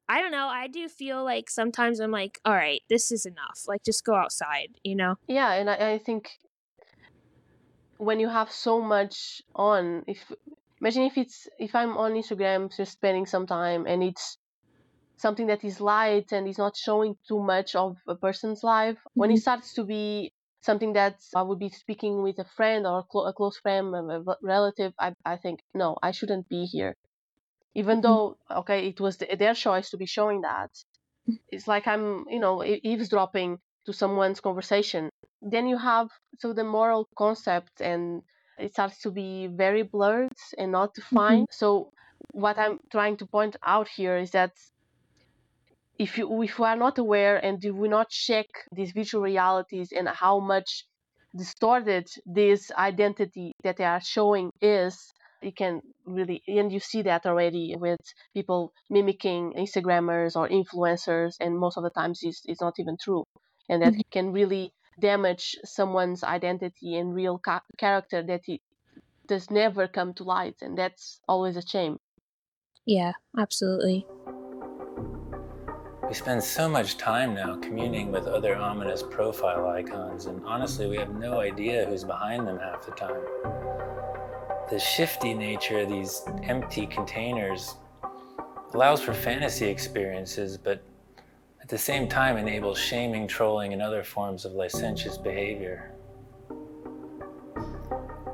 i 0.07 0.21
don't 0.21 0.31
know 0.31 0.47
i 0.47 0.67
do 0.67 0.87
feel 0.87 1.21
like 1.23 1.49
sometimes 1.49 1.99
i'm 1.99 2.11
like 2.11 2.39
all 2.45 2.53
right 2.53 2.81
this 2.89 3.11
is 3.11 3.25
enough 3.25 3.63
like 3.67 3.83
just 3.83 4.05
go 4.05 4.15
outside 4.15 4.69
you 4.83 4.95
know? 4.95 5.15
Yeah 5.27 5.51
and 5.51 5.69
i, 5.69 5.93
I 5.93 5.97
think 5.97 6.31
when 7.97 8.21
you 8.21 8.29
have 8.29 8.51
so 8.51 8.81
much 8.81 9.41
on 9.53 10.03
if 10.07 10.31
imagine 10.79 11.03
if 11.03 11.17
it's 11.17 11.47
if 11.59 11.75
i'm 11.75 11.97
on 11.97 12.13
instagram 12.13 12.75
just 12.75 12.93
spending 12.93 13.25
some 13.25 13.45
time 13.45 13.85
and 13.85 14.01
it's 14.01 14.37
something 15.17 15.47
that 15.47 15.63
is 15.63 15.79
light 15.79 16.31
and 16.31 16.47
is 16.47 16.57
not 16.57 16.75
showing 16.75 17.15
too 17.27 17.39
much 17.39 17.75
of 17.75 17.97
a 18.07 18.15
person's 18.15 18.63
life 18.63 18.97
mm-hmm. 18.97 19.19
when 19.19 19.31
it 19.31 19.35
mm-hmm. 19.35 19.41
starts 19.41 19.73
to 19.73 19.83
be 19.83 20.33
something 20.61 20.93
that 20.93 21.15
i 21.35 21.41
would 21.41 21.59
be 21.59 21.69
speaking 21.69 22.21
with 22.23 22.37
a 22.39 22.45
friend 22.57 22.85
or 22.87 22.99
a 22.99 23.33
close 23.33 23.57
friend 23.57 23.93
or 23.93 24.11
a 24.11 24.23
relative 24.41 24.93
I, 24.99 25.13
I 25.25 25.37
think 25.37 25.59
no 25.73 25.97
i 26.01 26.11
shouldn't 26.11 26.49
be 26.49 26.65
here 26.65 26.95
even 27.75 27.97
mm-hmm. 27.97 28.01
though 28.01 28.37
okay 28.49 28.87
it 28.87 28.99
was 28.99 29.17
their 29.17 29.53
choice 29.53 29.89
to 29.91 29.97
be 29.97 30.05
showing 30.05 30.41
that 30.41 30.71
it's 31.49 31.67
like 31.67 31.87
i'm 31.87 32.25
you 32.29 32.39
know 32.39 32.63
eavesdropping 32.63 33.59
to 33.85 33.93
someone's 33.93 34.39
conversation 34.39 35.09
then 35.41 35.67
you 35.67 35.77
have 35.77 36.09
so 36.39 36.53
the 36.53 36.63
moral 36.63 37.07
concept 37.17 37.79
and 37.79 38.23
it 38.57 38.73
starts 38.73 38.99
to 39.01 39.11
be 39.11 39.47
very 39.47 39.83
blurred 39.83 40.31
and 40.57 40.71
not 40.71 40.93
defined 40.95 41.43
mm-hmm. 41.43 41.63
so 41.63 41.91
what 42.31 42.57
i'm 42.57 42.79
trying 42.91 43.15
to 43.17 43.25
point 43.27 43.55
out 43.63 43.87
here 43.87 44.17
is 44.17 44.31
that 44.31 44.51
if 45.97 46.17
you 46.17 46.41
if 46.43 46.59
we 46.59 46.65
are 46.65 46.75
not 46.75 46.97
aware 46.97 47.37
and 47.37 47.59
do 47.59 47.73
we 47.73 47.87
not 47.87 48.09
check 48.09 48.47
these 48.71 48.91
virtual 48.91 49.21
realities 49.21 49.91
and 49.91 50.07
how 50.07 50.39
much 50.39 50.85
distorted 51.35 52.07
this 52.25 52.71
identity 52.77 53.51
that 53.63 53.77
they 53.77 53.83
are 53.83 54.01
showing 54.01 54.51
is 54.61 55.13
you 55.41 55.51
can 55.51 55.81
really 56.05 56.41
and 56.47 56.71
you 56.71 56.79
see 56.79 57.01
that 57.01 57.25
already 57.25 57.75
with 57.77 57.99
people 58.33 58.73
mimicking 58.89 59.53
instagrammers 59.57 60.35
or 60.35 60.49
influencers 60.49 61.35
and 61.39 61.57
most 61.57 61.77
of 61.77 61.83
the 61.83 61.89
times 61.89 62.19
it's, 62.23 62.41
it's 62.45 62.61
not 62.61 62.73
even 62.79 62.97
true. 63.01 63.23
And 63.69 63.81
that 63.81 63.93
mm-hmm. 63.93 64.01
can 64.11 64.31
really 64.31 64.71
damage 64.99 65.55
someone's 65.65 66.23
identity 66.23 66.95
and 66.95 67.13
real 67.13 67.37
ca- 67.37 67.61
character 67.77 68.23
that 68.23 68.41
it 68.47 68.61
does 69.27 69.49
never 69.51 69.87
come 69.87 70.13
to 70.15 70.23
light 70.23 70.55
and 70.61 70.77
that's 70.77 71.19
always 71.27 71.57
a 71.57 71.67
shame. 71.67 71.97
Yeah 72.85 73.13
absolutely 73.37 74.05
we 76.07 76.13
spend 76.13 76.43
so 76.43 76.69
much 76.69 76.97
time 76.97 77.33
now 77.33 77.55
communing 77.55 78.11
with 78.11 78.27
other 78.27 78.55
ominous 78.55 79.01
profile 79.01 79.67
icons, 79.67 80.27
and 80.27 80.45
honestly, 80.45 80.87
we 80.87 80.97
have 80.97 81.15
no 81.15 81.39
idea 81.39 81.85
who's 81.85 82.03
behind 82.03 82.47
them 82.47 82.59
half 82.59 82.85
the 82.85 82.91
time. 82.91 83.21
The 84.69 84.79
shifty 84.79 85.33
nature 85.33 85.79
of 85.79 85.89
these 85.89 86.21
empty 86.43 86.85
containers 86.85 87.75
allows 88.73 89.01
for 89.01 89.13
fantasy 89.13 89.65
experiences, 89.65 90.57
but 90.57 90.83
at 91.61 91.69
the 91.69 91.77
same 91.77 92.07
time 92.07 92.37
enables 92.37 92.77
shaming, 92.77 93.27
trolling, 93.27 93.73
and 93.73 93.81
other 93.81 94.03
forms 94.03 94.45
of 94.45 94.53
licentious 94.53 95.17
behavior. 95.17 95.91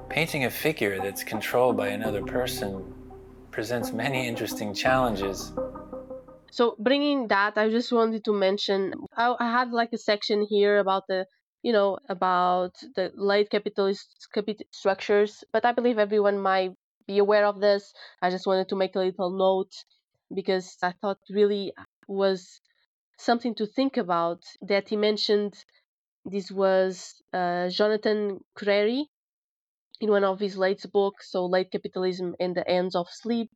Painting 0.10 0.44
a 0.44 0.50
figure 0.50 1.00
that's 1.02 1.24
controlled 1.24 1.78
by 1.78 1.88
another 1.88 2.22
person 2.22 2.94
presents 3.50 3.94
many 3.94 4.28
interesting 4.28 4.74
challenges 4.74 5.54
so 6.52 6.76
bringing 6.80 7.28
that, 7.30 7.58
I 7.58 7.70
just 7.70 7.92
wanted 7.92 8.24
to 8.26 8.34
mention 8.34 8.94
I, 9.16 9.36
I 9.40 9.52
had 9.52 9.72
like 9.72 9.94
a 9.94 9.98
section 9.98 10.46
here 10.50 10.78
about 10.80 11.04
the 11.08 11.26
you 11.64 11.74
know 11.74 11.98
about 12.10 12.76
the 12.96 13.12
late 13.16 13.50
capitalist 13.50 14.28
capital 14.34 14.66
structures, 14.72 15.44
but 15.54 15.66
I 15.66 15.72
believe 15.72 15.98
everyone 15.98 16.40
might 16.40 16.72
be 17.08 17.18
aware 17.20 17.46
of 17.46 17.60
this. 17.60 17.94
I 18.22 18.30
just 18.30 18.48
wanted 18.48 18.70
to 18.70 18.76
make 18.76 18.96
a 18.96 19.00
little 19.00 19.32
note 19.32 19.72
because 20.34 20.78
I 20.84 20.94
thought 21.02 21.20
really 21.30 21.74
was 22.08 22.60
something 23.18 23.56
to 23.56 23.66
think 23.66 23.98
about 23.98 24.44
that 24.62 24.90
he 24.90 24.98
mentioned. 24.98 25.54
This 26.26 26.52
was 26.52 27.16
uh, 27.34 27.70
Jonathan 27.70 28.40
Crary 28.56 29.08
in 30.02 30.10
one 30.10 30.24
of 30.26 30.40
his 30.40 30.58
late 30.58 30.84
books, 30.92 31.32
so 31.32 31.46
Late 31.46 31.72
Capitalism 31.72 32.36
and 32.40 32.56
the 32.56 32.68
Ends 32.68 32.96
of 32.96 33.08
Sleep 33.10 33.50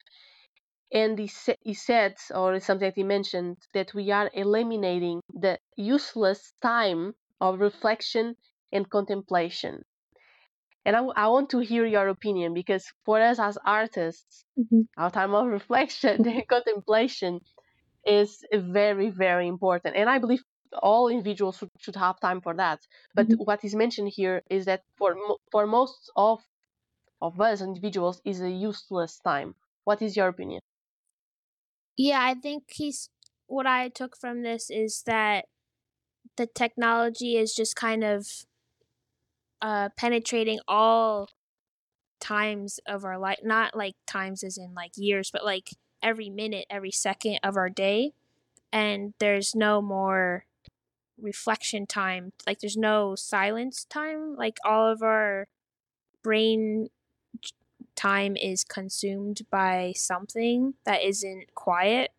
and 0.95 1.19
he, 1.19 1.27
sa- 1.27 1.61
he 1.61 1.73
said 1.73 2.15
or 2.33 2.57
something 2.61 2.87
that 2.87 2.95
he 2.95 3.03
mentioned 3.03 3.57
that 3.73 3.93
we 3.93 4.11
are 4.11 4.31
eliminating 4.33 5.19
the 5.33 5.59
useless 5.75 6.53
time 6.61 7.13
of 7.41 7.59
reflection 7.59 8.35
and 8.71 8.89
contemplation. 8.89 9.83
And 10.85 10.95
I, 10.95 11.01
I 11.23 11.27
want 11.27 11.49
to 11.49 11.59
hear 11.59 11.85
your 11.85 12.07
opinion 12.07 12.53
because 12.53 12.85
for 13.03 13.19
us 13.19 13.39
as 13.39 13.57
artists 13.65 14.45
mm-hmm. 14.57 14.81
our 14.97 15.11
time 15.11 15.35
of 15.35 15.47
reflection 15.59 16.25
and 16.27 16.47
contemplation 16.47 17.41
is 18.05 18.45
very 18.53 19.09
very 19.09 19.47
important. 19.47 19.95
And 19.97 20.09
i 20.09 20.17
believe 20.17 20.43
all 20.81 21.07
individuals 21.09 21.57
should, 21.57 21.69
should 21.79 21.95
have 21.95 22.19
time 22.19 22.39
for 22.41 22.53
that. 22.55 22.79
But 23.13 23.27
mm-hmm. 23.27 23.43
what 23.43 23.65
is 23.65 23.75
mentioned 23.75 24.11
here 24.15 24.43
is 24.49 24.65
that 24.65 24.83
for 24.97 25.15
for 25.51 25.67
most 25.67 26.09
of 26.15 26.39
of 27.21 27.41
us 27.41 27.61
individuals 27.61 28.21
is 28.23 28.39
a 28.41 28.49
useless 28.49 29.19
time. 29.19 29.55
What 29.83 30.01
is 30.01 30.15
your 30.15 30.29
opinion 30.29 30.61
yeah, 31.97 32.19
I 32.21 32.33
think 32.33 32.63
he's 32.69 33.09
what 33.47 33.67
I 33.67 33.89
took 33.89 34.17
from 34.17 34.43
this 34.43 34.69
is 34.69 35.03
that 35.03 35.45
the 36.35 36.47
technology 36.47 37.37
is 37.37 37.53
just 37.53 37.75
kind 37.75 38.03
of 38.03 38.27
uh, 39.61 39.89
penetrating 39.95 40.59
all 40.67 41.29
times 42.19 42.79
of 42.87 43.05
our 43.05 43.17
life. 43.17 43.39
Not 43.43 43.75
like 43.75 43.95
times 44.05 44.43
as 44.43 44.57
in 44.57 44.73
like 44.73 44.91
years, 44.95 45.31
but 45.31 45.45
like 45.45 45.71
every 46.01 46.29
minute, 46.29 46.65
every 46.69 46.91
second 46.91 47.39
of 47.43 47.55
our 47.55 47.69
day. 47.69 48.13
And 48.71 49.13
there's 49.19 49.55
no 49.55 49.81
more 49.81 50.45
reflection 51.19 51.85
time. 51.85 52.33
Like 52.45 52.59
there's 52.59 52.77
no 52.77 53.15
silence 53.15 53.85
time. 53.85 54.35
Like 54.35 54.57
all 54.65 54.91
of 54.91 55.01
our 55.01 55.47
brain 56.23 56.89
time 57.95 58.35
is 58.35 58.63
consumed 58.63 59.41
by 59.49 59.93
something 59.95 60.75
that 60.85 61.03
isn't 61.03 61.53
quiet. 61.55 62.11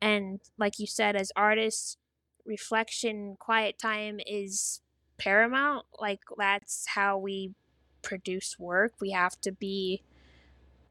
And 0.00 0.40
like 0.58 0.78
you 0.78 0.86
said, 0.86 1.16
as 1.16 1.32
artists, 1.36 1.96
reflection, 2.44 3.36
quiet 3.38 3.78
time 3.78 4.20
is 4.26 4.80
paramount. 5.18 5.86
Like 6.00 6.20
that's 6.36 6.86
how 6.88 7.18
we 7.18 7.54
produce 8.02 8.58
work. 8.58 8.94
We 9.00 9.10
have 9.12 9.40
to 9.42 9.52
be 9.52 10.02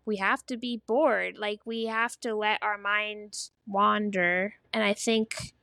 we 0.06 0.18
have 0.18 0.46
to 0.48 0.58
be 0.58 0.82
bored. 0.88 1.38
Like 1.38 1.62
we 1.66 1.86
have 1.86 2.20
to 2.22 2.36
let 2.36 2.62
our 2.64 2.78
mind 2.78 3.50
wander. 3.68 4.56
And 4.74 4.84
I 4.84 4.94
think 4.94 5.54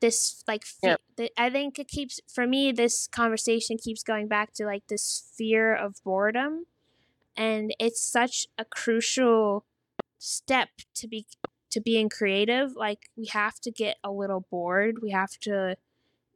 this 0.00 0.42
like 0.46 0.64
fe- 0.64 0.96
yeah. 1.18 1.28
I 1.36 1.50
think 1.50 1.78
it 1.78 1.88
keeps 1.88 2.20
for 2.28 2.46
me 2.46 2.72
this 2.72 3.06
conversation 3.06 3.78
keeps 3.78 4.02
going 4.02 4.28
back 4.28 4.52
to 4.54 4.66
like 4.66 4.86
this 4.88 5.30
fear 5.36 5.74
of 5.74 6.02
boredom 6.04 6.66
and 7.36 7.74
it's 7.78 8.00
such 8.00 8.46
a 8.58 8.64
crucial 8.64 9.64
step 10.18 10.70
to 10.94 11.08
be 11.08 11.26
to 11.70 11.80
being 11.80 12.08
creative 12.08 12.74
like 12.74 13.10
we 13.16 13.26
have 13.26 13.60
to 13.60 13.70
get 13.70 13.96
a 14.02 14.10
little 14.10 14.46
bored 14.50 15.02
we 15.02 15.10
have 15.10 15.38
to 15.38 15.76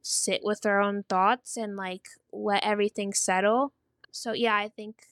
sit 0.01 0.41
with 0.43 0.65
our 0.65 0.81
own 0.81 1.03
thoughts 1.03 1.57
and 1.57 1.75
like 1.75 2.07
let 2.31 2.65
everything 2.65 3.13
settle. 3.13 3.73
So 4.11 4.33
yeah 4.33 4.55
i 4.55 4.67
think 4.67 5.07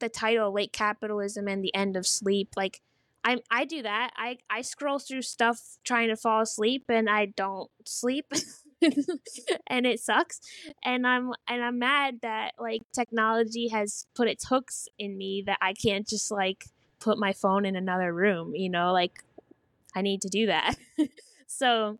the 0.00 0.08
title 0.08 0.52
late 0.52 0.72
capitalism 0.72 1.48
and 1.48 1.62
the 1.62 1.74
end 1.74 1.96
of 1.96 2.06
sleep 2.06 2.50
like 2.56 2.82
i 3.24 3.38
i 3.50 3.64
do 3.64 3.82
that. 3.82 4.12
I 4.16 4.38
i 4.50 4.62
scroll 4.62 4.98
through 4.98 5.22
stuff 5.22 5.78
trying 5.84 6.08
to 6.08 6.16
fall 6.16 6.42
asleep 6.42 6.84
and 6.88 7.08
i 7.08 7.26
don't 7.26 7.70
sleep 7.86 8.26
and 9.66 9.86
it 9.86 10.00
sucks 10.00 10.40
and 10.84 11.06
i'm 11.06 11.32
and 11.48 11.62
i'm 11.62 11.78
mad 11.78 12.18
that 12.22 12.52
like 12.58 12.82
technology 12.92 13.68
has 13.68 14.06
put 14.14 14.28
its 14.28 14.48
hooks 14.48 14.88
in 14.98 15.16
me 15.16 15.42
that 15.46 15.58
i 15.60 15.72
can't 15.72 16.06
just 16.06 16.30
like 16.30 16.66
put 17.00 17.18
my 17.18 17.32
phone 17.32 17.64
in 17.64 17.76
another 17.76 18.12
room 18.12 18.54
you 18.54 18.68
know 18.68 18.92
like 18.92 19.24
i 19.94 20.00
need 20.00 20.20
to 20.22 20.28
do 20.28 20.46
that. 20.46 20.76
So 21.52 21.98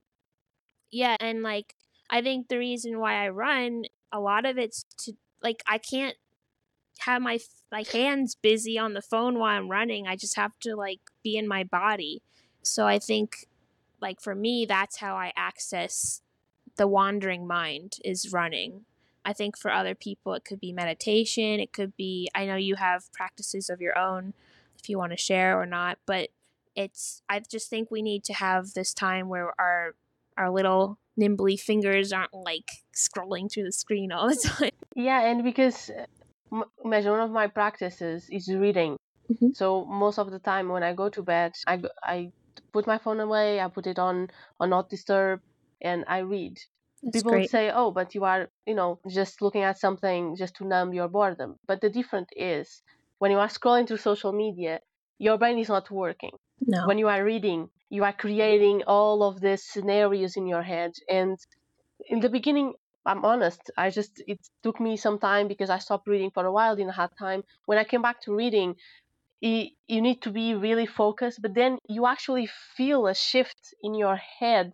yeah 0.90 1.16
and 1.20 1.42
like 1.42 1.74
i 2.10 2.22
think 2.22 2.48
the 2.48 2.58
reason 2.58 2.98
why 2.98 3.24
i 3.24 3.28
run 3.28 3.84
a 4.10 4.18
lot 4.18 4.46
of 4.46 4.58
it's 4.58 4.84
to 4.98 5.12
like 5.42 5.62
i 5.66 5.78
can't 5.78 6.16
have 7.00 7.20
my 7.20 7.38
like 7.70 7.90
hands 7.92 8.34
busy 8.34 8.78
on 8.78 8.94
the 8.94 9.02
phone 9.02 9.38
while 9.38 9.56
i'm 9.56 9.70
running 9.70 10.06
i 10.06 10.16
just 10.16 10.36
have 10.36 10.58
to 10.60 10.74
like 10.74 11.00
be 11.22 11.36
in 11.36 11.46
my 11.46 11.64
body. 11.64 12.22
So 12.62 12.86
i 12.86 12.98
think 12.98 13.46
like 14.00 14.20
for 14.20 14.34
me 14.34 14.66
that's 14.66 14.96
how 14.98 15.16
i 15.16 15.32
access 15.36 16.22
the 16.76 16.86
wandering 16.86 17.46
mind 17.46 17.96
is 18.04 18.32
running. 18.32 18.84
I 19.24 19.32
think 19.32 19.56
for 19.56 19.70
other 19.70 19.94
people, 19.94 20.34
it 20.34 20.44
could 20.44 20.60
be 20.60 20.72
meditation. 20.72 21.60
It 21.60 21.72
could 21.72 21.96
be, 21.96 22.28
I 22.34 22.46
know 22.46 22.56
you 22.56 22.76
have 22.76 23.12
practices 23.12 23.70
of 23.70 23.80
your 23.80 23.96
own 23.96 24.34
if 24.78 24.88
you 24.88 24.98
want 24.98 25.12
to 25.12 25.16
share 25.16 25.60
or 25.60 25.66
not, 25.66 25.98
but 26.06 26.30
it's 26.74 27.22
I 27.28 27.40
just 27.40 27.68
think 27.68 27.90
we 27.90 28.02
need 28.02 28.24
to 28.24 28.32
have 28.32 28.72
this 28.74 28.94
time 28.94 29.28
where 29.28 29.52
our 29.60 29.94
our 30.36 30.50
little 30.50 30.98
nimbly 31.16 31.56
fingers 31.56 32.12
aren't 32.12 32.32
like 32.32 32.70
scrolling 32.96 33.52
through 33.52 33.64
the 33.64 33.72
screen 33.72 34.10
all 34.12 34.28
the 34.28 34.36
time. 34.48 34.70
Yeah, 34.94 35.20
and 35.20 35.44
because 35.44 35.90
one 36.50 37.20
of 37.20 37.30
my 37.30 37.46
practices 37.46 38.28
is 38.30 38.48
reading. 38.48 38.96
Mm-hmm. 39.32 39.50
So 39.54 39.84
most 39.84 40.18
of 40.18 40.30
the 40.30 40.38
time 40.38 40.68
when 40.68 40.82
I 40.82 40.92
go 40.94 41.08
to 41.10 41.22
bed, 41.22 41.52
I 41.66 41.82
I 42.02 42.32
put 42.72 42.86
my 42.86 42.98
phone 42.98 43.20
away, 43.20 43.60
I 43.60 43.68
put 43.68 43.86
it 43.86 43.98
on 43.98 44.30
on 44.58 44.70
not 44.70 44.88
disturb, 44.88 45.40
and 45.82 46.04
I 46.08 46.18
read. 46.18 46.58
That's 47.02 47.22
People 47.22 47.32
great. 47.32 47.42
would 47.42 47.46
say, 47.46 47.70
"Oh, 47.70 47.90
but 47.90 48.14
you 48.14 48.24
are, 48.24 48.50
you 48.66 48.74
know, 48.74 49.00
just 49.08 49.42
looking 49.42 49.62
at 49.62 49.78
something 49.78 50.36
just 50.36 50.56
to 50.56 50.64
numb 50.66 50.92
your 50.94 51.08
boredom." 51.08 51.58
But 51.66 51.80
the 51.80 51.90
difference 51.90 52.30
is 52.36 52.82
when 53.18 53.30
you 53.30 53.38
are 53.38 53.48
scrolling 53.48 53.86
through 53.88 53.98
social 53.98 54.32
media, 54.32 54.80
your 55.18 55.38
brain 55.38 55.58
is 55.58 55.68
not 55.68 55.90
working. 55.90 56.36
no. 56.66 56.88
When 56.88 56.98
you 56.98 57.08
are 57.08 57.24
reading, 57.24 57.70
you 57.90 58.04
are 58.04 58.12
creating 58.12 58.84
all 58.86 59.22
of 59.22 59.40
these 59.40 59.64
scenarios 59.64 60.36
in 60.36 60.46
your 60.46 60.62
head. 60.62 60.92
And 61.08 61.38
in 62.08 62.20
the 62.20 62.28
beginning, 62.28 62.74
I'm 63.06 63.24
honest, 63.24 63.70
I 63.76 63.90
just 63.90 64.22
it 64.28 64.38
took 64.62 64.78
me 64.80 64.96
some 64.96 65.18
time 65.18 65.48
because 65.48 65.70
I 65.70 65.78
stopped 65.78 66.06
reading 66.08 66.30
for 66.30 66.44
a 66.46 66.52
while, 66.52 66.76
didn't 66.76 66.94
have 66.94 67.16
time. 67.18 67.42
When 67.66 67.78
I 67.78 67.84
came 67.84 68.02
back 68.02 68.20
to 68.22 68.34
reading, 68.34 68.76
you, 69.40 69.68
you 69.88 70.00
need 70.02 70.22
to 70.22 70.30
be 70.32 70.54
really 70.54 70.86
focused, 70.86 71.40
but 71.42 71.54
then 71.54 71.78
you 71.88 72.06
actually 72.06 72.46
feel 72.76 73.06
a 73.06 73.14
shift 73.14 73.74
in 73.82 73.94
your 73.94 74.16
head 74.16 74.72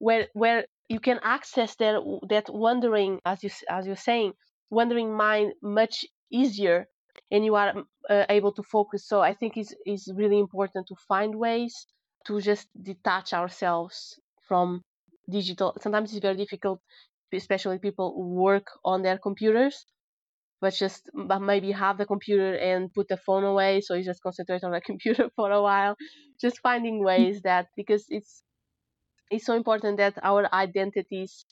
where 0.00 0.28
where 0.34 0.66
you 0.88 1.00
can 1.00 1.20
access 1.22 1.76
that 1.76 1.94
that 2.30 2.46
wandering, 2.52 3.20
as 3.26 3.44
you 3.44 3.50
as 3.70 3.86
you're 3.86 4.04
saying, 4.10 4.34
wandering 4.70 5.10
mind 5.16 5.54
much 5.62 6.04
easier, 6.32 6.88
and 7.30 7.44
you 7.46 7.54
are 7.56 7.74
uh, 8.10 8.26
able 8.30 8.52
to 8.54 8.62
focus. 8.64 9.06
So 9.08 9.20
I 9.22 9.34
think 9.34 9.56
it's 9.56 9.74
is 9.86 10.12
really 10.16 10.40
important 10.40 10.88
to 10.88 10.96
find 11.08 11.36
ways 11.36 11.74
to 12.26 12.40
just 12.40 12.68
detach 12.90 13.32
ourselves 13.34 14.20
from 14.48 14.82
digital. 15.30 15.76
Sometimes 15.80 16.12
it's 16.12 16.22
very 16.22 16.36
difficult, 16.36 16.80
especially 17.32 17.78
people 17.78 18.12
who 18.16 18.34
work 18.42 18.66
on 18.84 19.02
their 19.02 19.18
computers. 19.18 19.86
But 20.60 20.74
just 20.74 21.10
m- 21.16 21.44
maybe 21.46 21.72
have 21.72 21.98
the 21.98 22.06
computer 22.06 22.54
and 22.54 22.92
put 22.94 23.08
the 23.08 23.16
phone 23.18 23.44
away, 23.44 23.80
so 23.82 23.94
you 23.94 24.04
just 24.04 24.22
concentrate 24.22 24.64
on 24.64 24.72
the 24.72 24.80
computer 24.90 25.30
for 25.36 25.50
a 25.52 25.62
while. 25.62 25.96
Just 26.40 26.60
finding 26.60 27.04
ways 27.04 27.42
that 27.42 27.68
because 27.76 28.06
it's 28.08 28.42
it's 29.30 29.46
so 29.46 29.54
important 29.54 29.96
that 29.98 30.18
our 30.22 30.52
identities 30.54 31.46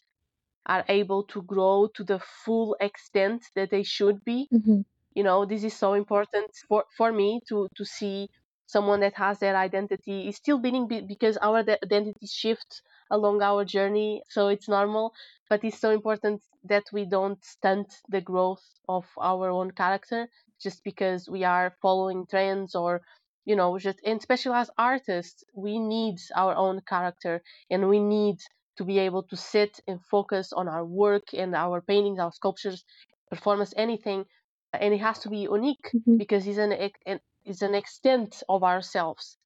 are 0.67 0.85
able 0.89 1.25
to 1.25 1.43
grow 1.43 1.89
to 1.95 2.05
the 2.05 2.21
full 2.21 2.77
extent 2.81 3.45
that 3.57 3.71
they 3.71 3.83
should 3.83 4.25
be 4.25 4.51
Mhm. 4.51 4.83
you 5.15 5.23
know 5.23 5.45
this 5.45 5.65
is 5.65 5.75
so 5.77 5.95
important 5.95 6.51
for 6.69 6.85
for 6.97 7.13
me 7.13 7.41
to 7.49 7.69
to 7.77 7.85
see 7.85 8.29
someone 8.67 9.01
that 9.01 9.15
has 9.15 9.39
their 9.41 9.57
identity 9.57 10.29
is 10.29 10.37
still 10.37 10.59
being 10.59 10.87
because 10.89 11.37
our 11.39 11.63
de- 11.63 11.79
identity 11.85 12.27
shifts 12.27 12.83
along 13.11 13.43
our 13.43 13.65
journey 13.65 14.23
so 14.29 14.49
it's 14.49 14.69
normal 14.69 15.13
but 15.49 15.65
it's 15.65 15.81
so 15.81 15.91
important 15.91 16.43
that 16.65 16.85
we 16.93 17.05
don't 17.07 17.45
stunt 17.45 17.89
the 18.09 18.21
growth 18.21 18.65
of 18.89 19.07
our 19.21 19.51
own 19.51 19.71
character 19.73 20.29
just 20.61 20.83
because 20.85 21.29
we 21.29 21.45
are 21.45 21.77
following 21.83 22.27
trends 22.27 22.75
or 22.75 23.03
you 23.49 23.57
know 23.57 23.71
just 23.79 23.99
and 24.05 24.19
especially 24.21 24.55
as 24.63 24.71
artists 24.79 25.43
we 25.55 25.79
need 25.79 26.17
our 26.43 26.55
own 26.65 26.77
character 26.93 27.35
and 27.71 27.89
we 27.89 27.99
need 28.01 28.39
to 28.77 28.85
be 28.85 28.99
able 29.09 29.23
to 29.25 29.37
sit 29.37 29.81
and 29.89 29.99
focus 30.15 30.53
on 30.53 30.67
our 30.69 30.85
work 31.05 31.27
and 31.43 31.55
our 31.55 31.81
paintings 31.91 32.21
our 32.21 32.33
sculptures 32.33 32.85
performance 33.31 33.73
anything 33.77 34.25
and 34.73 34.95
it 34.95 35.01
has 35.09 35.19
to 35.21 35.29
be 35.31 35.39
unique 35.55 35.89
Mhm. 35.93 36.19
because 36.19 36.47
it's 36.47 36.59
an 36.67 36.73
an- 37.07 37.21
it's 37.45 37.63
an 37.63 37.75
extent 37.75 38.43
of 38.49 38.63
ourselves. 38.63 39.39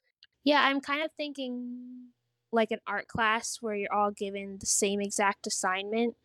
Yeah, 0.44 0.62
I'm 0.62 0.80
kind 0.80 1.02
of 1.02 1.10
thinking 1.16 2.08
like 2.50 2.70
an 2.70 2.80
art 2.86 3.08
class 3.08 3.58
where 3.60 3.74
you're 3.74 3.92
all 3.92 4.10
given 4.10 4.58
the 4.58 4.66
same 4.66 5.00
exact 5.00 5.46
assignment 5.46 6.16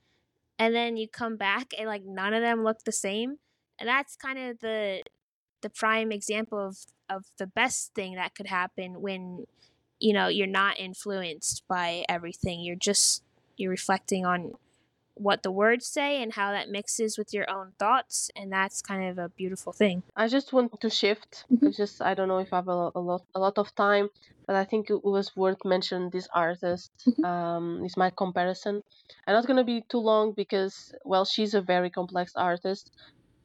and 0.60 0.76
then 0.76 0.98
you 0.98 1.08
come 1.10 1.38
back 1.38 1.68
and 1.78 1.88
like 1.88 2.04
none 2.06 2.34
of 2.34 2.42
them 2.42 2.63
look 2.63 2.80
the 2.86 2.92
same. 2.94 3.40
And 3.80 3.90
that's 3.90 4.16
kind 4.16 4.40
of 4.40 4.60
the 4.60 5.04
the 5.62 5.70
prime 5.72 6.12
example 6.12 6.60
of 6.60 6.78
of 7.10 7.26
the 7.38 7.48
best 7.48 7.93
thing 7.93 8.15
that 8.15 8.36
could 8.36 8.48
happen 8.48 9.02
when 9.02 9.46
you 10.00 10.13
know 10.13 10.28
you're 10.28 10.48
not 10.48 10.80
influenced 10.80 11.63
by 11.67 12.06
everything. 12.10 12.62
You're 12.62 12.76
just 12.76 13.24
you're 13.58 13.72
reflecting 13.72 14.26
on 14.26 14.54
what 15.15 15.41
the 15.41 15.52
words 15.52 15.88
say 15.88 16.22
and 16.22 16.34
how 16.34 16.52
that 16.52 16.70
mixes 16.70 17.17
with 17.17 17.34
your 17.34 17.50
own 17.50 17.72
thoughts 17.80 18.30
and 18.36 18.52
that's 18.52 18.84
kind 18.84 19.04
of 19.10 19.17
a 19.17 19.30
beautiful 19.30 19.74
thing. 19.74 20.04
I 20.15 20.28
just 20.28 20.54
want 20.54 20.80
to 20.80 20.89
shift. 20.91 21.43
It's 21.62 21.78
just 21.78 22.02
I 22.02 22.13
don't 22.13 22.28
know 22.28 22.38
if 22.38 22.54
I 22.54 22.58
have 22.58 22.67
a, 22.67 22.91
a 22.96 23.00
lot 23.00 23.24
a 23.34 23.39
lot 23.39 23.58
of 23.58 23.74
time, 23.74 24.10
but 24.46 24.56
I 24.56 24.63
think 24.63 24.89
it 24.91 25.04
was 25.04 25.36
worth 25.36 25.65
mentioning 25.65 26.12
this 26.12 26.28
artist. 26.34 26.91
Mhm. 27.08 27.26
Um, 27.26 27.84
is 27.86 27.98
my 27.98 28.12
comparison. 28.12 28.84
I'm 29.26 29.34
not 29.34 29.48
gonna 29.48 29.63
be 29.63 29.82
too 29.89 29.98
long 30.00 30.34
because 30.34 30.93
well, 31.04 31.26
she's 31.26 31.54
a 31.56 31.62
very 31.62 31.89
complex 31.89 32.34
artist. 32.36 32.91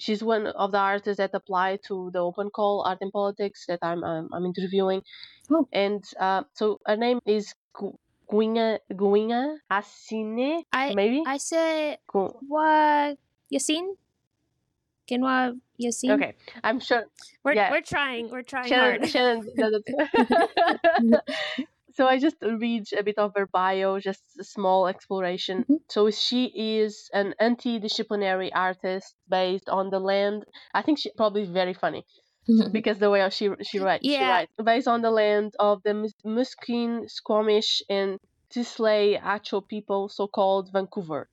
She's 0.02 0.18
one 0.18 0.50
of 0.50 0.72
the 0.74 0.82
artists 0.82 1.22
that 1.22 1.30
apply 1.30 1.78
to 1.86 2.10
the 2.10 2.18
open 2.18 2.50
call 2.50 2.82
art 2.82 2.98
and 3.00 3.12
politics 3.14 3.66
that 3.70 3.78
I'm 3.86 4.02
I'm, 4.02 4.26
I'm 4.34 4.42
interviewing, 4.44 5.06
Oh. 5.46 5.68
and 5.70 6.02
uh, 6.18 6.42
so 6.58 6.80
her 6.90 6.96
name 6.98 7.20
is 7.24 7.54
Gu- 7.72 7.94
Guinga 8.26 8.82
Guinga 8.90 9.58
Assine 9.70 10.64
I 10.74 10.90
maybe. 10.98 11.22
I 11.24 11.38
said 11.38 11.98
Gu- 12.10 12.34
what 12.50 13.14
Yasin? 13.46 13.94
Kenwa 15.06 15.54
Yasin? 15.78 16.10
Okay, 16.18 16.34
I'm 16.64 16.80
sure 16.80 17.04
We're 17.44 17.54
yeah. 17.54 17.70
we're 17.70 17.82
trying. 17.86 18.30
We're 18.30 18.42
trying 18.42 18.66
Shannon, 18.66 19.06
hard. 19.06 19.10
Shannon. 19.10 19.46
so 21.94 22.06
I 22.06 22.18
just 22.18 22.36
read 22.42 22.84
a 22.98 23.02
bit 23.02 23.18
of 23.18 23.32
her 23.36 23.46
bio, 23.46 23.98
just 24.00 24.22
a 24.40 24.44
small 24.44 24.86
exploration. 24.86 25.64
Mhm. 25.68 25.78
So 25.88 26.10
she 26.10 26.46
is 26.80 27.08
an 27.12 27.34
anti-disciplinary 27.38 28.52
artist 28.52 29.14
based 29.28 29.68
on 29.68 29.90
the 29.90 29.98
land. 30.00 30.44
I 30.74 30.82
think 30.82 30.98
she 30.98 31.10
probably 31.16 31.44
very 31.44 31.74
funny 31.74 32.04
because 32.72 32.98
the 32.98 33.10
way 33.10 33.28
she 33.30 33.50
she 33.62 33.78
writes, 33.78 34.08
she 34.12 34.12
Yeah. 34.14 34.28
writes 34.28 34.52
based 34.64 34.88
on 34.88 35.02
the 35.02 35.10
land 35.10 35.54
of 35.58 35.82
the 35.84 35.94
Mus- 35.94 36.14
Musqueam, 36.24 37.08
Squamish, 37.10 37.82
and 37.88 38.18
Tsleil-Waututh 38.50 39.68
people, 39.68 40.08
so-called 40.08 40.70
Vancouver. 40.72 41.28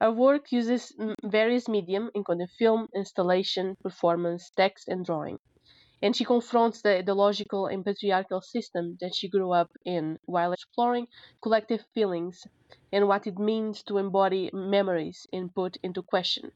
Her 0.00 0.12
work 0.12 0.52
uses 0.52 0.92
various 1.24 1.68
medium, 1.68 2.10
including 2.14 2.48
film, 2.58 2.88
installation, 2.94 3.76
performance, 3.82 4.50
text, 4.56 4.88
and 4.88 5.04
drawing. 5.06 5.38
And 6.02 6.14
she 6.14 6.26
confronts 6.26 6.82
the 6.82 6.98
ideological 6.98 7.66
and 7.66 7.84
patriarchal 7.84 8.42
system 8.42 8.98
that 9.00 9.14
she 9.14 9.28
grew 9.30 9.52
up 9.52 9.70
in 9.84 10.18
while 10.26 10.52
exploring 10.52 11.08
collective 11.42 11.86
feelings 11.94 12.46
and 12.92 13.08
what 13.08 13.26
it 13.26 13.38
means 13.38 13.82
to 13.84 13.96
embody 13.98 14.50
memories 14.52 15.26
and 15.32 15.54
put 15.54 15.76
into 15.82 16.02
question. 16.02 16.52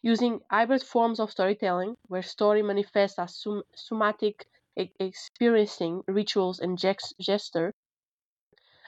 Using 0.00 0.40
hybrid 0.50 0.82
forms 0.82 1.20
of 1.20 1.30
storytelling, 1.30 1.96
where 2.08 2.22
story 2.22 2.62
manifests 2.62 3.18
as 3.18 3.38
sum- 3.38 3.64
somatic 3.74 4.46
e- 4.78 4.90
experiencing 4.98 6.02
rituals 6.08 6.60
and 6.60 6.78
gex- 6.78 7.12
gesture, 7.20 7.74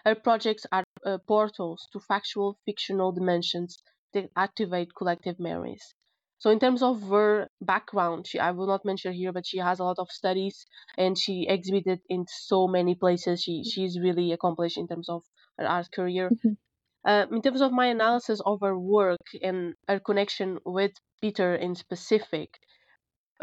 her 0.05 0.17
projects 0.17 0.67
are 0.73 0.83
uh, 1.07 1.19
portals 1.19 1.87
to 1.93 2.01
factual 2.01 2.59
fictional 2.65 3.13
dimensions 3.13 3.81
that 4.13 4.29
activate 4.35 4.93
collective 4.97 5.39
memories. 5.39 5.95
So, 6.39 6.51
in 6.51 6.59
terms 6.61 6.83
of 6.83 7.03
her 7.09 7.49
background, 7.61 8.27
she, 8.27 8.39
I 8.39 8.51
will 8.53 8.67
not 8.67 8.85
mention 8.85 9.13
here, 9.13 9.33
but 9.33 9.47
she 9.47 9.59
has 9.59 9.79
a 9.81 9.85
lot 9.85 9.99
of 9.99 10.11
studies 10.11 10.67
and 10.97 11.19
she 11.19 11.47
exhibited 11.49 12.01
in 12.09 12.27
so 12.29 12.67
many 12.69 12.95
places. 12.95 13.43
She 13.43 13.65
she's 13.65 13.99
really 14.01 14.33
accomplished 14.33 14.79
in 14.79 14.89
terms 14.89 15.09
of 15.09 15.25
her 15.59 15.67
art 15.67 15.89
career. 15.93 16.33
Mhm. 16.33 16.57
Uh, 17.05 17.27
in 17.33 17.43
terms 17.43 17.61
of 17.63 17.73
my 17.73 17.87
analysis 17.87 18.41
of 18.47 18.61
her 18.63 18.79
work 18.79 19.27
and 19.43 19.75
her 19.89 20.01
connection 20.01 20.59
with 20.65 20.93
Pieter 21.23 21.55
in 21.57 21.75
specific, 21.75 22.59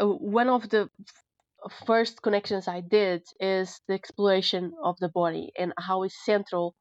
uh, 0.00 0.06
one 0.06 0.48
of 0.48 0.68
the 0.70 0.88
f- 1.66 1.84
first 1.86 2.22
connections 2.22 2.68
I 2.68 2.80
did 2.80 3.22
is 3.40 3.80
the 3.88 3.94
exploration 3.94 4.72
of 4.82 4.96
the 5.00 5.08
body 5.08 5.52
and 5.58 5.72
how 5.78 6.02
it's 6.04 6.24
central 6.24 6.74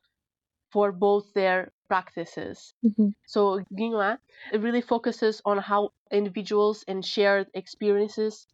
for 0.76 0.92
both 0.94 1.34
their 1.34 1.72
practices. 1.90 2.76
Mhm. 2.86 3.16
So 3.28 3.42
Ghinwa 3.80 4.20
really 4.54 4.82
focuses 4.82 5.42
on 5.46 5.60
how 5.60 5.92
individuals 6.12 6.84
and 6.90 7.06
shared 7.06 7.48
experiences 7.56 8.48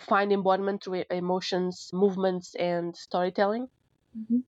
find 0.00 0.32
embodiment 0.32 0.82
through 0.84 1.04
emotions, 1.10 1.90
movements, 1.94 2.54
and 2.56 2.96
storytelling. 2.96 3.68
Mhm. 4.16 4.44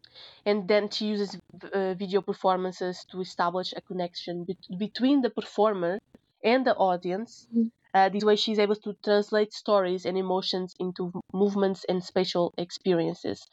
And 0.47 0.69
then 0.69 0.91
she 0.91 1.07
uses 1.07 1.39
uh, 1.73 1.95
video 1.95 2.21
performances 2.23 3.05
to 3.11 3.21
establish 3.21 3.73
a 3.77 3.81
connection 3.83 4.45
bet- 4.45 4.79
between 4.79 5.23
the 5.23 5.31
performer 5.31 5.99
and 6.45 6.67
the 6.67 6.77
audience. 6.77 7.47
Mhm. 7.55 7.71
Uh, 7.95 8.09
this 8.11 8.25
way, 8.25 8.37
she's 8.37 8.59
able 8.61 8.77
to 8.77 8.95
translate 9.05 9.53
stories 9.53 10.05
and 10.07 10.17
emotions 10.19 10.75
into 10.79 11.13
movements 11.33 11.85
and 11.89 12.05
spatial 12.05 12.53
experiences. 12.59 13.47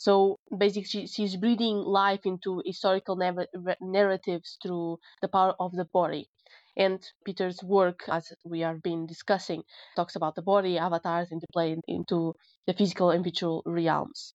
So 0.00 0.40
basically, 0.58 0.86
she, 0.88 1.06
she's 1.06 1.36
breathing 1.36 1.76
life 1.76 2.26
into 2.26 2.60
historical 2.66 3.14
narr- 3.14 3.46
narratives 3.80 4.58
through 4.62 4.98
the 5.22 5.28
power 5.28 5.54
of 5.60 5.70
the 5.72 5.84
body. 5.84 6.28
And 6.76 7.00
Pieter's 7.24 7.62
work, 7.62 8.08
as 8.08 8.32
we 8.44 8.60
have 8.60 8.82
been 8.82 9.06
discussing, 9.06 9.62
talks 9.94 10.16
about 10.16 10.34
the 10.34 10.42
body, 10.42 10.76
avatars, 10.78 11.30
interplay 11.30 11.76
into 11.86 12.34
the 12.66 12.74
physical 12.74 13.10
and 13.10 13.22
virtual 13.24 13.62
realms. 13.66 14.34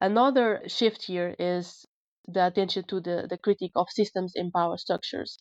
Another 0.00 0.62
shift 0.68 1.02
here 1.04 1.36
is 1.38 1.84
the 2.26 2.46
attention 2.46 2.84
to 2.84 2.98
the, 2.98 3.26
the 3.28 3.36
critique 3.36 3.72
of 3.76 3.90
systems 3.90 4.34
and 4.34 4.50
power 4.50 4.78
structures. 4.78 5.38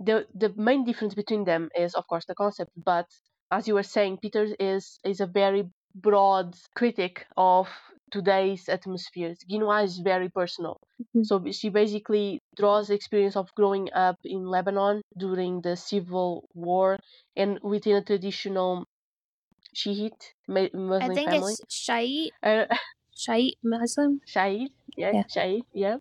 The 0.00 0.28
the 0.34 0.54
main 0.56 0.84
difference 0.84 1.14
between 1.14 1.44
them 1.44 1.70
is 1.76 1.94
of 1.94 2.06
course 2.08 2.26
the 2.26 2.34
concept, 2.36 2.72
but 2.76 3.08
as 3.50 3.68
you 3.68 3.74
were 3.74 3.84
saying, 3.84 4.18
Pieter 4.18 4.56
is 4.60 5.00
is 5.04 5.20
a 5.20 5.26
very 5.26 5.70
broad 5.94 6.56
critic 6.76 7.26
of 7.36 7.68
today's 8.10 8.68
atmosphere. 8.68 9.34
Ghinwa 9.50 9.84
is 9.84 9.98
very 9.98 10.28
personal. 10.28 10.76
Mhm. 11.14 11.24
So 11.24 11.50
she 11.52 11.68
basically 11.70 12.40
draws 12.56 12.88
the 12.88 12.94
experience 12.94 13.36
of 13.36 13.54
growing 13.54 13.92
up 13.92 14.16
in 14.24 14.46
Lebanon 14.46 15.02
during 15.16 15.60
the 15.62 15.76
civil 15.76 16.48
war 16.54 16.98
and 17.36 17.58
within 17.62 17.96
a 17.96 18.02
traditional 18.04 18.84
Shiite 19.74 20.34
ma- 20.48 20.68
I 21.00 21.08
think 21.10 21.30
family. 21.30 21.54
it's 21.54 21.60
Shiite, 21.68 22.32
Uh, 22.42 22.66
Shiite 23.16 23.58
Muslim. 23.62 24.20
Shahid, 24.26 24.68
yeah, 24.96 25.12
Yeah. 25.12 25.24
Yeah. 25.72 25.98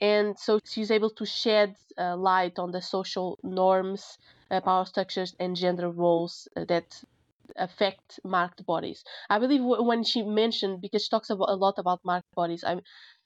And 0.00 0.38
so 0.38 0.58
she's 0.64 0.90
able 0.90 1.10
to 1.10 1.24
shed 1.26 1.76
uh, 1.98 2.16
light 2.16 2.58
on 2.58 2.70
the 2.72 2.82
social 2.82 3.38
norms, 3.42 4.18
uh, 4.50 4.60
power 4.60 4.84
structures, 4.84 5.34
and 5.38 5.56
gender 5.56 5.90
roles 5.90 6.48
uh, 6.56 6.64
that 6.66 7.02
affect 7.56 8.20
marked 8.24 8.64
bodies. 8.66 9.04
I 9.30 9.38
believe 9.38 9.60
w- 9.60 9.82
when 9.82 10.04
she 10.04 10.22
mentioned, 10.22 10.80
because 10.80 11.04
she 11.04 11.10
talks 11.10 11.30
about, 11.30 11.48
a 11.50 11.56
lot 11.56 11.74
about 11.78 12.00
marked 12.04 12.32
bodies, 12.34 12.64
I, 12.64 12.80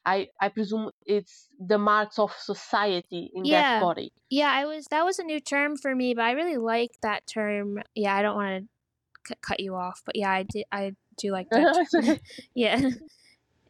I, 0.04 0.28
I 0.40 0.48
presume 0.50 0.90
it's 1.04 1.48
the 1.58 1.78
marks 1.78 2.18
of 2.18 2.32
society 2.32 3.30
in 3.34 3.48
Yeah. 3.48 3.50
that 3.50 3.78
body. 3.78 4.12
Yeah, 4.28 4.50
I 4.50 4.64
was 4.66 4.86
that 4.90 5.04
was 5.04 5.18
a 5.20 5.24
new 5.24 5.38
term 5.40 5.76
for 5.76 5.94
me, 5.94 6.14
but 6.14 6.24
I 6.24 6.32
really 6.32 6.56
like 6.56 6.90
that 7.02 7.26
term. 7.28 7.80
Yeah, 7.94 8.14
I 8.16 8.22
don't 8.22 8.34
want 8.36 8.64
to 9.26 9.34
c- 9.34 9.38
cut 9.42 9.60
you 9.60 9.74
off, 9.76 10.02
but 10.06 10.16
yeah, 10.16 10.30
I 10.32 10.44
did 10.44 10.64
I 10.72 10.92
do 11.18 11.32
like 11.32 11.50
that. 11.50 11.68
Yeah. 12.54 12.80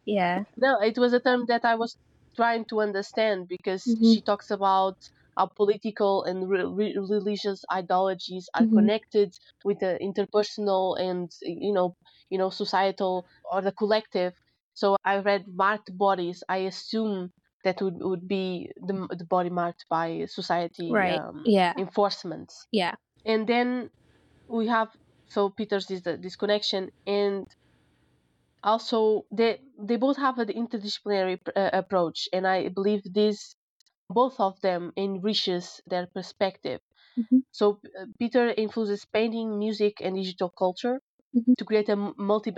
yeah. 0.06 0.44
No, 0.56 0.78
it 0.80 0.98
was 0.98 1.12
a 1.12 1.20
term 1.20 1.46
that 1.46 1.64
I 1.64 1.74
was 1.76 1.96
trying 2.34 2.64
to 2.66 2.80
understand 2.80 3.48
because 3.48 3.84
Mhm. 3.86 4.02
she 4.02 4.20
talks 4.22 4.50
about 4.50 4.98
how 5.36 5.46
political 5.46 6.24
and 6.24 6.48
re- 6.48 6.64
re- 6.64 6.96
religious 6.98 7.64
ideologies 7.72 8.48
are 8.54 8.66
Mhm. 8.66 8.70
connected 8.72 9.34
with 9.64 9.78
the 9.80 9.98
interpersonal 10.02 10.98
and 10.98 11.30
you 11.42 11.72
know 11.72 11.96
you 12.30 12.38
know 12.38 12.50
societal 12.50 13.26
or 13.50 13.60
the 13.62 13.72
collective. 13.72 14.34
So 14.74 14.96
I 15.04 15.18
read 15.20 15.46
marked 15.48 15.96
bodies. 15.96 16.42
I 16.48 16.58
assume 16.58 17.32
that 17.64 17.80
would 17.82 17.96
would 18.00 18.28
be 18.28 18.70
the 18.76 19.06
the 19.10 19.24
body 19.26 19.50
marked 19.50 19.86
by 19.90 20.26
society 20.26 20.90
Right. 20.90 21.22
um, 21.22 21.44
Yeah. 21.44 21.74
enforcement 21.76 22.52
Yeah. 22.72 22.96
and 23.26 23.46
then 23.48 23.90
we 24.48 24.66
have 24.68 24.90
so 25.28 25.50
Pieter's 25.50 25.86
this 25.88 26.02
this 26.02 26.36
connection 26.36 26.90
and 27.06 27.46
also 28.62 29.22
they 29.30 29.62
they 29.78 29.96
both 29.96 30.16
have 30.18 30.38
an 30.38 30.48
interdisciplinary 30.48 31.42
pr- 31.42 31.52
uh, 31.56 31.70
approach 31.72 32.28
and 32.34 32.46
I 32.46 32.68
believe 32.68 33.02
this 33.04 33.55
both 34.10 34.40
of 34.40 34.60
them 34.60 34.92
enriches 34.96 35.80
their 35.86 36.06
perspective. 36.06 36.80
Mhm. 37.16 37.40
So 37.50 37.80
uh, 37.98 38.06
Pieter 38.20 38.50
influences 38.56 39.04
painting, 39.04 39.58
music, 39.58 40.00
and 40.00 40.14
digital 40.14 40.48
culture 40.50 41.00
Mhm. 41.32 41.54
to 41.58 41.64
create 41.64 41.88
a 41.88 41.96
multi 41.96 42.52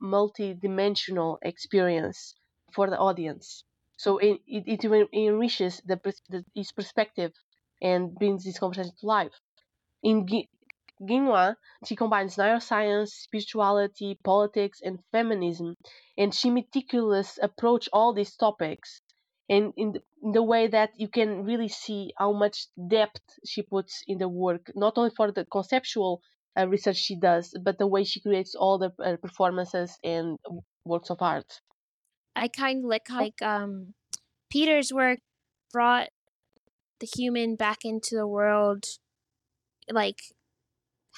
multi-dimensional 0.00 1.38
experience 1.42 2.34
for 2.74 2.90
the 2.90 2.98
audience. 2.98 3.64
So 3.98 4.18
it, 4.18 4.40
it, 4.46 4.64
it 4.66 5.08
enriches 5.14 5.80
the, 5.86 5.96
the 6.28 6.44
his 6.54 6.72
perspective 6.72 7.32
and 7.82 8.14
brings 8.14 8.44
this 8.44 8.58
conversation 8.58 8.94
to 9.00 9.06
life. 9.06 9.40
In 10.02 10.26
Gui- 10.26 10.50
Ghinwa, 11.00 11.56
she 11.86 11.96
combines 11.96 12.36
neuroscience, 12.36 13.08
spirituality, 13.10 14.18
politics, 14.24 14.80
and 14.82 15.04
feminism, 15.12 15.76
and 16.18 16.34
she 16.34 16.50
meticulously 16.50 17.42
approach 17.42 17.88
all 17.92 18.12
these 18.12 18.36
topics 18.36 19.00
and 19.50 19.72
in 19.76 19.92
the, 19.92 20.00
in 20.22 20.32
the 20.32 20.42
way 20.42 20.68
that 20.68 20.90
you 20.96 21.08
can 21.08 21.44
really 21.44 21.68
see 21.68 22.12
how 22.16 22.32
much 22.32 22.68
depth 22.88 23.20
she 23.44 23.62
puts 23.62 24.02
in 24.06 24.18
the 24.18 24.28
work, 24.28 24.70
not 24.76 24.94
only 24.96 25.10
for 25.16 25.32
the 25.32 25.44
conceptual 25.44 26.22
uh, 26.58 26.68
research 26.68 26.96
she 26.96 27.18
does, 27.18 27.52
but 27.64 27.76
the 27.76 27.86
way 27.86 28.04
she 28.04 28.20
creates 28.20 28.54
all 28.54 28.78
the 28.78 28.92
uh, 29.04 29.16
performances 29.16 29.98
and 30.04 30.38
works 30.84 31.10
of 31.10 31.20
art. 31.20 31.60
I 32.36 32.46
kind 32.46 32.84
of 32.84 32.88
like 32.88 33.10
like 33.10 33.42
um 33.42 33.94
Pieter's 34.50 34.92
work 34.92 35.18
brought 35.72 36.08
the 37.00 37.08
human 37.12 37.56
back 37.56 37.78
into 37.84 38.14
the 38.14 38.26
world 38.26 38.84
like 39.90 40.20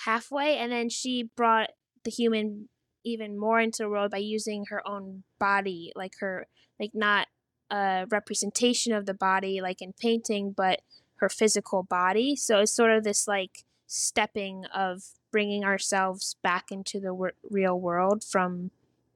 halfway 0.05 0.57
and 0.57 0.73
then 0.73 0.89
she 0.89 1.31
brought 1.37 1.71
the 2.05 2.11
human 2.11 2.69
even 3.05 3.39
more 3.39 3.61
into 3.61 3.83
the 3.83 3.91
world 3.91 4.11
by 4.11 4.19
using 4.19 4.65
her 4.71 4.87
own 4.89 5.25
body 5.39 5.93
like 5.95 6.13
her 6.21 6.47
like 6.81 6.93
not 6.95 7.27
a 7.73 8.07
representation 8.11 8.93
of 8.93 9.07
the 9.07 9.15
body 9.15 9.61
like 9.61 9.81
in 9.81 9.95
painting 9.95 10.53
but 10.53 10.83
her 11.17 11.29
physical 11.29 11.83
body. 11.83 12.37
So 12.37 12.61
it's 12.61 12.73
sort 12.73 12.91
of 12.91 13.03
this 13.03 13.27
like 13.27 13.65
stepping 13.87 14.67
of 14.67 15.03
bringing 15.31 15.65
ourselves 15.65 16.37
back 16.43 16.71
into 16.71 17.01
the 17.01 17.33
real 17.51 17.81
world 17.81 18.23
from 18.23 18.71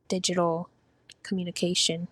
digital 0.08 0.70
communication. 1.22 2.08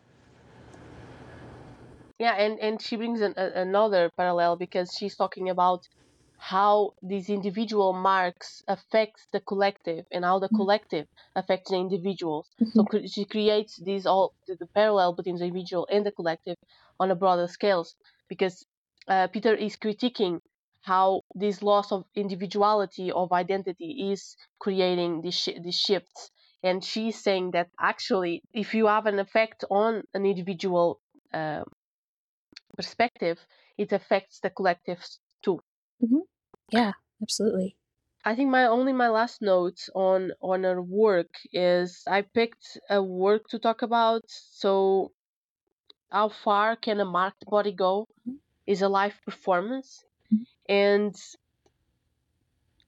Yeah, 2.18 2.34
and 2.34 2.58
and 2.60 2.80
she 2.80 2.96
brings 2.96 3.20
an, 3.20 3.34
a, 3.36 3.60
another 3.60 4.10
parallel 4.16 4.56
because 4.56 4.94
she's 4.96 5.16
talking 5.16 5.48
about 5.48 5.88
how 6.50 6.94
these 7.02 7.28
individual 7.30 7.92
marks 7.92 8.62
affects 8.68 9.26
the 9.32 9.40
collective 9.40 10.04
and 10.12 10.24
how 10.24 10.38
the 10.38 10.48
Mhm. 10.50 10.58
collective 10.60 11.06
affects 11.34 11.70
the 11.70 11.76
individuals. 11.76 12.48
So 12.72 12.84
she 13.06 13.24
creates 13.24 13.76
these 13.76 14.06
all 14.06 14.34
the, 14.46 14.56
the 14.56 14.66
parallel 14.66 15.14
between 15.14 15.36
the 15.36 15.44
individual 15.46 15.86
and 15.90 16.04
the 16.06 16.12
collective 16.12 16.56
on 17.00 17.10
a 17.10 17.14
broader 17.16 17.46
scales 17.48 17.94
because 18.28 18.64
uh, 19.08 19.28
Pieter 19.28 19.54
is 19.54 19.76
critiquing 19.76 20.40
how 20.82 21.22
this 21.34 21.62
loss 21.62 21.90
of 21.92 22.04
individuality 22.14 23.10
of 23.10 23.32
identity 23.32 24.10
is 24.12 24.36
creating 24.60 25.22
these 25.22 25.34
shi 25.42 25.58
these 25.58 25.78
shifts. 25.78 26.30
And 26.62 26.82
she's 26.84 27.22
saying 27.22 27.50
that 27.52 27.68
actually, 27.78 28.42
if 28.52 28.74
you 28.74 28.86
have 28.86 29.06
an 29.06 29.18
effect 29.18 29.64
on 29.70 30.02
an 30.14 30.24
individual 30.26 31.00
uh, 31.32 31.64
perspective, 32.76 33.46
it 33.76 33.90
affects 33.92 34.38
the 34.40 34.50
collective 34.50 35.04
too. 35.42 35.60
Yeah 36.70 36.92
absolutely 37.22 37.76
I 38.22 38.34
think 38.34 38.50
my 38.50 38.66
only 38.66 38.92
my 38.92 39.08
last 39.08 39.40
note 39.40 39.88
on 39.94 40.32
on 40.42 40.64
her 40.64 40.82
work 40.82 41.30
is 41.52 42.02
I 42.06 42.20
picked 42.20 42.78
a 42.90 43.02
work 43.02 43.48
to 43.48 43.58
talk 43.58 43.80
about. 43.80 44.24
So 44.28 45.12
how 46.10 46.30
far 46.30 46.76
can 46.76 46.98
a 47.00 47.04
marked 47.04 47.44
body 47.46 47.72
go? 47.72 48.08
Mhm. 48.24 48.36
Is 48.66 48.82
a 48.82 48.88
live 48.88 49.20
performance, 49.24 50.04
Mhm. 50.30 50.44
and 50.68 51.14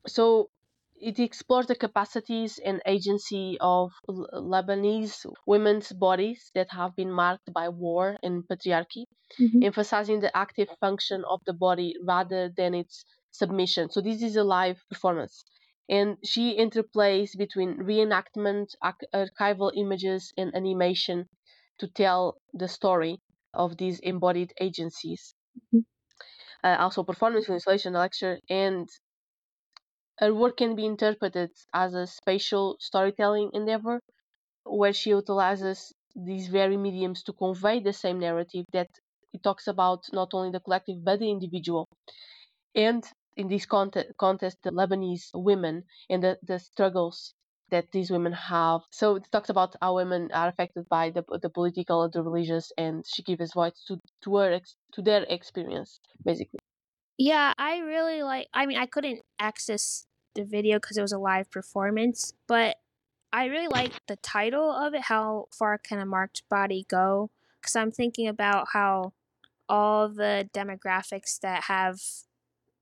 so 0.06 0.50
it 0.96 1.18
explores 1.20 1.66
the 1.66 1.74
capacities 1.76 2.58
and 2.58 2.80
agency 2.86 3.56
of 3.60 3.92
L- 4.08 4.26
Lebanese 4.32 5.26
women's 5.46 5.92
bodies 5.92 6.50
that 6.54 6.70
have 6.72 6.96
been 6.96 7.12
marked 7.12 7.52
by 7.52 7.68
war 7.68 8.16
and 8.22 8.42
patriarchy. 8.48 9.04
Mhm. 9.38 9.62
emphasizing 9.62 10.20
the 10.20 10.36
active 10.36 10.70
function 10.80 11.24
of 11.26 11.40
the 11.46 11.54
body 11.54 11.94
rather 12.04 12.50
than 12.56 12.74
its 12.74 13.04
submission. 13.38 13.90
So 13.90 14.00
this 14.00 14.22
is 14.22 14.36
a 14.36 14.44
live 14.44 14.82
performance. 14.90 15.44
And 15.88 16.18
she 16.24 16.56
interplays 16.58 17.36
between 17.36 17.78
reenactment, 17.78 18.68
arch- 18.82 19.04
archival 19.14 19.72
images, 19.76 20.32
and 20.36 20.54
animation 20.54 21.28
to 21.78 21.88
tell 21.88 22.38
the 22.52 22.68
story 22.68 23.20
of 23.54 23.76
these 23.78 24.00
embodied 24.00 24.52
agencies. 24.60 25.34
Mhm. 25.54 25.84
Uh, 26.64 26.76
also, 26.80 27.04
performance, 27.04 27.48
installation, 27.48 27.94
lecture, 27.94 28.40
and 28.50 28.88
her 30.18 30.34
work 30.34 30.58
can 30.58 30.74
be 30.76 30.84
interpreted 30.84 31.50
as 31.72 31.94
a 31.94 32.06
spatial 32.06 32.76
storytelling 32.80 33.50
endeavor 33.54 34.00
where 34.64 34.92
she 34.92 35.10
utilizes 35.10 35.92
these 36.16 36.48
very 36.48 36.76
mediums 36.76 37.22
to 37.24 37.32
convey 37.32 37.80
the 37.80 37.92
same 37.92 38.18
narrative 38.20 38.66
that 38.72 38.88
it 39.32 39.42
talks 39.42 39.66
about 39.68 40.04
not 40.12 40.30
only 40.34 40.50
the 40.52 40.60
collective 40.60 41.04
but 41.04 41.20
the 41.20 41.30
individual. 41.30 41.88
And 42.74 43.04
in 43.36 43.48
this 43.48 43.66
context, 43.66 44.16
contest, 44.18 44.58
the 44.62 44.70
Lebanese 44.70 45.30
women 45.34 45.84
and 46.08 46.22
the, 46.22 46.38
the 46.42 46.58
struggles 46.58 47.34
that 47.70 47.90
these 47.92 48.10
women 48.10 48.32
have. 48.32 48.82
So 48.90 49.16
it 49.16 49.24
talks 49.32 49.48
about 49.48 49.74
how 49.80 49.96
women 49.96 50.30
are 50.32 50.48
affected 50.48 50.88
by 50.88 51.10
the, 51.10 51.24
the 51.42 51.50
political, 51.50 52.04
and 52.04 52.12
the 52.12 52.22
religious, 52.22 52.72
and 52.78 53.04
she 53.06 53.22
gives 53.22 53.52
voice 53.52 53.82
to 53.88 54.00
to 54.22 54.36
her 54.36 54.60
to 54.92 55.02
their 55.02 55.24
experience, 55.28 56.00
basically. 56.24 56.60
Yeah, 57.18 57.52
I 57.58 57.78
really 57.78 58.22
like. 58.22 58.48
I 58.54 58.66
mean, 58.66 58.78
I 58.78 58.86
couldn't 58.86 59.20
access 59.38 60.06
the 60.34 60.44
video 60.44 60.78
because 60.78 60.96
it 60.96 61.02
was 61.02 61.12
a 61.12 61.18
live 61.18 61.50
performance, 61.50 62.34
but 62.46 62.76
I 63.32 63.46
really 63.46 63.68
like 63.68 63.92
the 64.06 64.16
title 64.16 64.70
of 64.70 64.94
it. 64.94 65.02
How 65.02 65.48
far 65.58 65.78
can 65.78 65.98
a 65.98 66.06
marked 66.06 66.42
body 66.48 66.86
go? 66.88 67.30
Because 67.60 67.74
I'm 67.74 67.90
thinking 67.90 68.28
about 68.28 68.68
how 68.72 69.12
all 69.68 70.08
the 70.08 70.48
demographics 70.54 71.40
that 71.40 71.64
have 71.64 71.98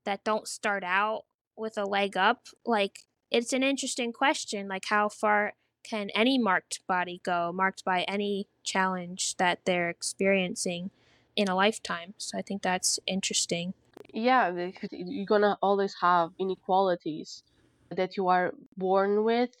that 0.05 0.23
don't 0.23 0.47
start 0.47 0.83
out 0.83 1.23
with 1.57 1.77
a 1.77 1.85
leg 1.85 2.17
up, 2.17 2.47
like 2.65 2.99
it's 3.31 3.53
an 3.53 3.63
interesting 3.63 4.13
question. 4.13 4.67
Like, 4.67 4.85
how 4.85 5.09
far 5.09 5.53
can 5.83 6.09
any 6.15 6.37
marked 6.37 6.79
body 6.87 7.21
go, 7.23 7.51
marked 7.53 7.83
by 7.85 8.03
any 8.03 8.47
challenge 8.63 9.35
that 9.37 9.59
they're 9.65 9.89
experiencing 9.89 10.89
in 11.35 11.47
a 11.47 11.55
lifetime. 11.55 12.13
So 12.17 12.37
I 12.37 12.41
think 12.41 12.61
that's 12.61 12.99
interesting. 13.05 13.73
Yeah, 14.13 14.69
you're 14.91 15.25
gonna 15.25 15.57
always 15.61 15.95
have 16.01 16.31
inequalities 16.39 17.43
that 17.89 18.17
you 18.17 18.27
are 18.27 18.53
born 18.77 19.23
with, 19.23 19.51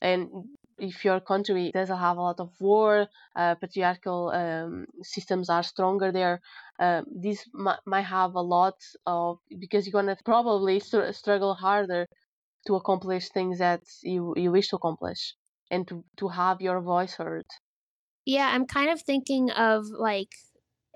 and 0.00 0.48
if 0.80 1.04
your 1.04 1.20
country 1.20 1.70
doesn't 1.72 1.98
have 1.98 2.16
a 2.16 2.22
lot 2.22 2.40
of 2.40 2.50
war, 2.60 3.08
uh, 3.36 3.54
patriarchal 3.56 4.30
um, 4.30 4.86
systems 5.02 5.48
are 5.50 5.62
stronger 5.62 6.10
there. 6.12 6.40
Uh, 6.78 7.02
this 7.06 7.48
m- 7.54 7.78
might 7.86 8.02
have 8.18 8.34
a 8.34 8.40
lot 8.42 8.76
of 9.06 9.38
because 9.58 9.86
you're 9.86 10.00
gonna 10.00 10.16
probably 10.24 10.80
str- 10.80 11.12
struggle 11.12 11.54
harder 11.54 12.06
to 12.66 12.74
accomplish 12.76 13.28
things 13.30 13.58
that 13.58 13.82
you 14.02 14.34
you 14.36 14.50
wish 14.52 14.68
to 14.68 14.76
accomplish 14.76 15.36
and 15.70 15.88
to 15.88 16.04
to 16.18 16.28
have 16.28 16.60
your 16.62 16.80
voice 16.80 17.14
heard. 17.16 17.46
Yeah, 18.26 18.50
I'm 18.52 18.66
kind 18.66 18.90
of 18.90 19.02
thinking 19.02 19.50
of 19.50 19.86
like 19.86 20.32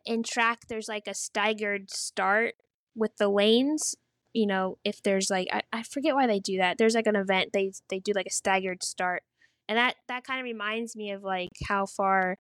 in 0.04 0.22
track. 0.22 0.60
There's 0.68 0.88
like 0.88 1.06
a 1.06 1.14
staggered 1.14 1.90
start 1.90 2.54
with 2.96 3.16
the 3.18 3.28
lanes 3.28 3.96
you 4.34 4.46
know 4.46 4.78
if 4.84 5.02
there's 5.02 5.30
like 5.30 5.48
I, 5.52 5.62
I 5.72 5.82
forget 5.82 6.14
why 6.14 6.26
they 6.26 6.40
do 6.40 6.58
that 6.58 6.78
there's 6.78 6.94
like 6.94 7.06
an 7.06 7.16
event 7.16 7.50
they 7.52 7.72
they 7.88 8.00
do 8.00 8.12
like 8.14 8.26
a 8.26 8.32
staggered 8.32 8.82
start 8.84 9.22
and 9.68 9.78
that 9.78 9.96
that 10.08 10.24
kind 10.24 10.40
of 10.40 10.44
reminds 10.44 10.96
me 10.96 11.10
of 11.12 11.22
like 11.22 11.50
how 11.68 11.86
far 11.86 12.36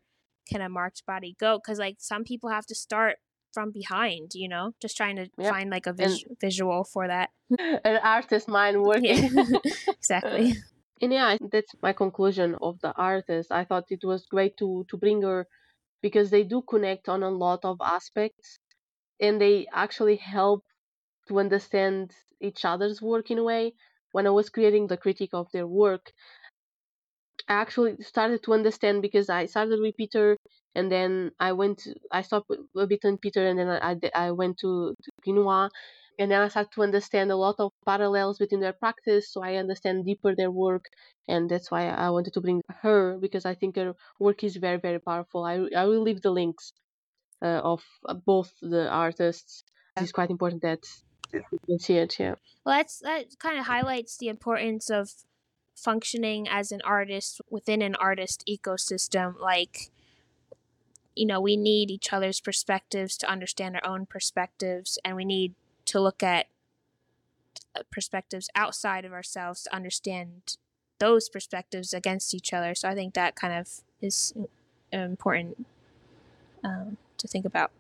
can 0.50 0.60
a 0.60 0.68
marked 0.68 1.04
body 1.06 1.34
go 1.40 1.58
because 1.58 1.78
like 1.78 1.96
some 1.98 2.24
people 2.24 2.50
have 2.50 2.66
to 2.66 2.74
start 2.74 3.16
from 3.52 3.70
behind 3.70 4.32
you 4.34 4.48
know 4.48 4.72
just 4.82 4.96
trying 4.96 5.16
to 5.16 5.26
Yep. 5.38 5.48
find 5.48 5.70
like 5.70 5.86
a 5.86 5.92
vis- 5.92 6.24
And- 6.24 6.36
visual 6.40 6.84
for 6.84 7.06
that 7.08 7.30
An 7.84 7.98
artist 8.02 8.48
mind 8.48 8.82
working. 8.82 9.30
yeah 9.30 9.58
exactly 9.98 10.54
and 11.00 11.12
yeah, 11.12 11.36
that's 11.52 11.72
my 11.82 11.92
conclusion 11.92 12.56
of 12.62 12.78
the 12.80 12.92
artist. 12.96 13.50
I 13.52 13.64
thought 13.64 13.84
it 13.90 14.04
was 14.04 14.26
great 14.26 14.56
to 14.58 14.84
to 14.88 14.96
bring 14.96 15.22
her 15.22 15.46
because 16.02 16.30
they 16.30 16.44
do 16.44 16.62
connect 16.62 17.08
on 17.08 17.22
a 17.22 17.30
lot 17.30 17.64
of 17.64 17.78
aspects, 17.82 18.58
and 19.20 19.40
they 19.40 19.66
actually 19.72 20.16
help 20.16 20.64
to 21.28 21.38
understand 21.40 22.12
each 22.40 22.64
other's 22.64 23.02
work 23.02 23.30
in 23.30 23.38
a 23.38 23.44
way. 23.44 23.74
When 24.12 24.26
I 24.26 24.30
was 24.30 24.50
creating 24.50 24.86
the 24.88 24.96
critique 24.96 25.34
of 25.34 25.50
their 25.52 25.66
work, 25.66 26.12
actually 27.48 27.96
started 28.00 28.42
to 28.44 28.54
understand 28.54 29.02
because 29.02 29.28
I 29.28 29.46
started 29.46 29.80
with 29.80 29.96
Pieter, 29.96 30.36
and 30.74 30.90
then 30.90 31.30
I 31.38 31.52
went, 31.52 31.78
to, 31.80 31.94
I 32.10 32.22
stopped 32.22 32.50
a 32.76 32.86
bit 32.86 33.04
on 33.04 33.18
Pieter, 33.18 33.46
and 33.46 33.58
then 33.58 33.68
I, 33.68 33.96
I, 34.14 34.30
went 34.30 34.58
to, 34.58 34.94
to 35.02 35.10
Ghinwa, 35.26 35.70
and 36.18 36.30
then 36.30 36.40
I 36.40 36.48
started 36.48 36.72
to 36.72 36.82
understand 36.82 37.30
a 37.30 37.36
lot 37.36 37.56
of 37.58 37.72
parallels 37.86 38.38
between 38.38 38.60
their 38.60 38.72
practice, 38.72 39.32
so 39.32 39.42
I 39.42 39.56
understand 39.56 40.06
deeper 40.06 40.34
their 40.34 40.50
work, 40.50 40.86
and 41.28 41.50
that's 41.50 41.70
why 41.70 41.88
I 41.88 42.10
wanted 42.10 42.34
to 42.34 42.40
bring 42.40 42.62
her 42.82 43.18
because 43.18 43.44
I 43.44 43.54
think 43.54 43.76
her 43.76 43.94
work 44.18 44.44
is 44.44 44.56
very, 44.56 44.78
very 44.78 44.98
powerful. 44.98 45.44
I, 45.44 45.66
I 45.76 45.84
will 45.84 46.02
leave 46.02 46.22
the 46.22 46.30
links 46.30 46.72
uh, 47.42 47.60
of 47.62 47.82
uh, 48.06 48.14
both 48.14 48.52
the 48.62 48.88
artists. 48.88 49.64
It's 49.96 50.12
quite 50.12 50.30
important 50.30 50.62
that 50.62 50.84
you 51.32 51.58
can 51.66 51.78
see 51.78 51.96
it. 51.98 52.18
Yeah. 52.18 52.34
well 52.64 52.76
that's 52.76 52.98
that 53.00 53.26
kind 53.38 53.58
of 53.58 53.66
highlights 53.66 54.16
the 54.18 54.28
importance 54.28 54.90
of 54.90 55.08
functioning 55.74 56.48
as 56.48 56.72
an 56.72 56.80
artist 56.84 57.40
within 57.50 57.82
an 57.82 57.94
artist 57.96 58.44
ecosystem 58.48 59.38
like 59.38 59.90
you 61.14 61.26
know 61.26 61.40
we 61.40 61.56
need 61.56 61.90
each 61.90 62.12
other's 62.12 62.40
perspectives 62.40 63.16
to 63.16 63.28
understand 63.28 63.76
our 63.76 63.86
own 63.86 64.06
perspectives 64.06 64.98
and 65.04 65.16
we 65.16 65.24
need 65.24 65.54
to 65.84 66.00
look 66.00 66.22
at 66.22 66.46
uh, 67.76 67.82
perspectives 67.90 68.48
outside 68.54 69.04
of 69.04 69.12
ourselves 69.12 69.62
to 69.62 69.74
understand 69.74 70.56
those 70.98 71.28
perspectives 71.28 71.92
against 71.92 72.34
each 72.34 72.52
other 72.52 72.74
so 72.74 72.88
i 72.88 72.94
think 72.94 73.14
that 73.14 73.34
kind 73.34 73.52
of 73.52 73.68
is 74.00 74.32
important 74.92 75.66
um, 76.62 76.96
to 77.18 77.28
think 77.28 77.44
about 77.44 77.70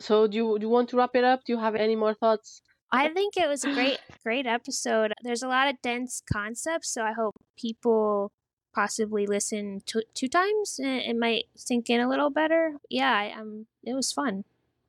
So 0.00 0.26
do 0.26 0.36
you 0.36 0.58
do 0.58 0.66
you 0.66 0.70
want 0.72 0.88
to 0.90 0.96
wrap 0.96 1.14
it 1.14 1.24
up? 1.24 1.44
Do 1.44 1.52
you 1.52 1.58
have 1.60 1.74
any 1.74 1.94
more 1.94 2.14
thoughts? 2.14 2.62
I 2.92 3.08
think 3.08 3.36
it 3.36 3.48
was 3.48 3.64
a 3.64 3.72
great, 3.72 3.98
great 4.24 4.46
episode. 4.46 5.12
There's 5.22 5.42
a 5.42 5.48
lot 5.48 5.68
of 5.68 5.80
dense 5.82 6.22
concepts, 6.32 6.90
so 6.90 7.02
I 7.02 7.12
hope 7.12 7.36
people 7.56 8.32
possibly 8.74 9.26
listen 9.26 9.82
two, 9.86 10.02
two 10.14 10.28
times. 10.28 10.78
and 10.78 11.00
It 11.00 11.16
might 11.16 11.44
sink 11.54 11.88
in 11.88 12.00
a 12.00 12.08
little 12.08 12.30
better. 12.30 12.74
Yeah, 12.88 13.12
I, 13.12 13.32
um, 13.38 13.66
it 13.84 13.94
was 13.94 14.12
fun. 14.12 14.44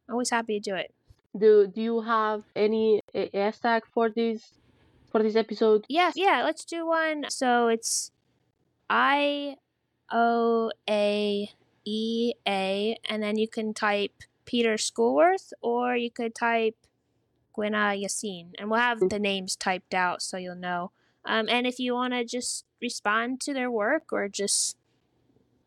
Always 0.10 0.30
happy 0.32 0.60
to 0.60 0.72
do 0.72 0.76
it. 0.76 0.94
Do 1.38 1.66
do 1.68 1.82
you 1.82 2.02
have 2.02 2.44
any 2.56 3.02
hashtag 3.16 3.84
for 3.94 4.10
this 4.10 4.52
for 5.10 5.24
this 5.24 5.38
episode? 5.38 5.86
Yeah, 5.88 6.12
yeah. 6.16 6.44
Let's 6.44 6.66
do 6.66 6.86
one. 6.86 7.26
So 7.30 7.70
it's 7.70 8.12
I 8.90 9.56
O 10.12 10.72
A 10.90 11.50
E 11.86 12.34
A, 12.46 12.98
and 13.08 13.24
then 13.24 13.38
you 13.38 13.48
can 13.48 13.74
type 13.74 14.12
Pieter 14.46 14.76
Schoolwerth, 14.76 15.54
or 15.62 15.96
you 15.96 16.12
could 16.12 16.36
type 16.36 16.76
Ghinwa 17.56 18.02
Yassine, 18.02 18.52
and 18.58 18.70
we'll 18.70 18.80
have 18.80 19.00
the 19.10 19.20
names 19.20 19.56
typed 19.56 19.94
out 19.94 20.22
so 20.22 20.38
you'll 20.38 20.56
know. 20.56 20.92
Um, 21.26 21.48
and 21.50 21.68
if 21.68 21.80
you 21.80 21.94
want 21.94 22.14
to 22.14 22.26
just 22.26 22.66
respond 22.82 23.42
to 23.42 23.54
their 23.54 23.70
work, 23.70 24.12
or 24.12 24.28
just 24.28 24.78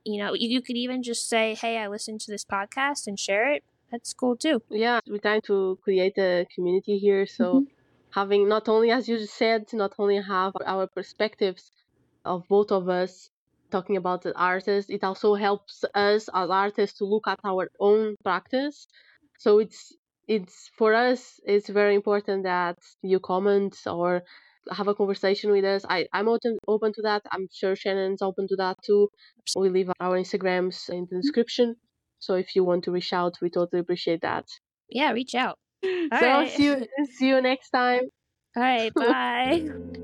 you 0.05 0.23
know, 0.23 0.35
you, 0.35 0.49
you 0.49 0.61
could 0.61 0.77
even 0.77 1.03
just 1.03 1.29
say, 1.29 1.55
"Hey, 1.55 1.79
I 1.79 1.89
listened 1.89 2.21
to 2.23 2.31
this 2.31 2.45
podcast," 2.45 3.07
and 3.07 3.19
share 3.19 3.53
it. 3.53 3.65
That's 3.91 4.13
cool 4.13 4.37
too. 4.37 4.63
Yeah, 4.71 5.01
we're 5.09 5.19
trying 5.19 5.43
to 5.43 5.79
create 5.83 6.19
a 6.19 6.47
community 6.55 6.99
here. 6.99 7.27
So 7.27 7.61
Mhm. 7.61 7.67
having 8.11 8.49
not 8.49 8.69
only, 8.69 8.91
as 8.91 9.09
you 9.09 9.19
said, 9.27 9.73
not 9.73 9.95
only 9.99 10.21
have 10.21 10.53
our 10.67 10.87
perspectives 10.87 11.71
of 12.25 12.47
both 12.49 12.71
of 12.73 12.89
us 12.89 13.31
talking 13.71 13.97
about 13.97 14.23
the 14.23 14.37
artists, 14.39 14.91
it 14.91 15.03
also 15.05 15.35
helps 15.35 15.85
us 15.95 16.29
as 16.35 16.51
artists 16.51 16.99
to 16.99 17.05
look 17.05 17.27
at 17.27 17.41
our 17.45 17.71
own 17.81 18.17
practice. 18.23 18.87
So 19.39 19.59
it's 19.59 19.93
it's 20.29 20.71
for 20.77 20.95
us 20.95 21.41
it's 21.45 21.69
very 21.69 21.95
important 21.95 22.45
that 22.45 22.79
you 23.03 23.21
comment 23.21 23.77
or 23.87 24.23
have 24.71 24.89
a 24.89 24.95
conversation 24.95 25.51
with 25.51 25.65
us. 25.65 25.85
I, 25.89 26.07
I'm 26.13 26.29
open 26.29 26.59
open 26.67 26.93
to 26.95 27.03
that. 27.03 27.23
I'm 27.31 27.49
sure 27.53 27.77
Shannon's 27.77 28.23
open 28.23 28.49
to 28.49 28.57
that 28.57 28.77
too. 28.85 29.09
We 29.57 29.69
leave 29.69 29.91
our 30.01 30.17
Instagrams 30.19 30.89
in 30.89 31.07
the 31.11 31.17
description. 31.17 31.77
So 32.19 32.35
if 32.35 32.57
you 32.57 32.65
want 32.65 32.85
to 32.85 32.91
reach 32.91 33.13
out, 33.13 33.35
we 33.43 33.51
totally 33.51 33.81
appreciate 33.81 34.23
that. 34.23 34.47
Yeah, 34.89 35.13
reach 35.13 35.35
out. 35.35 35.59
All 35.85 35.91
so 36.19 36.27
right. 36.27 36.51
see 36.51 36.65
you 36.65 36.87
see 37.05 37.29
you 37.29 37.41
next 37.43 37.71
time. 37.71 38.05
All 38.57 38.63
right, 38.63 38.95
bye. 38.99 39.95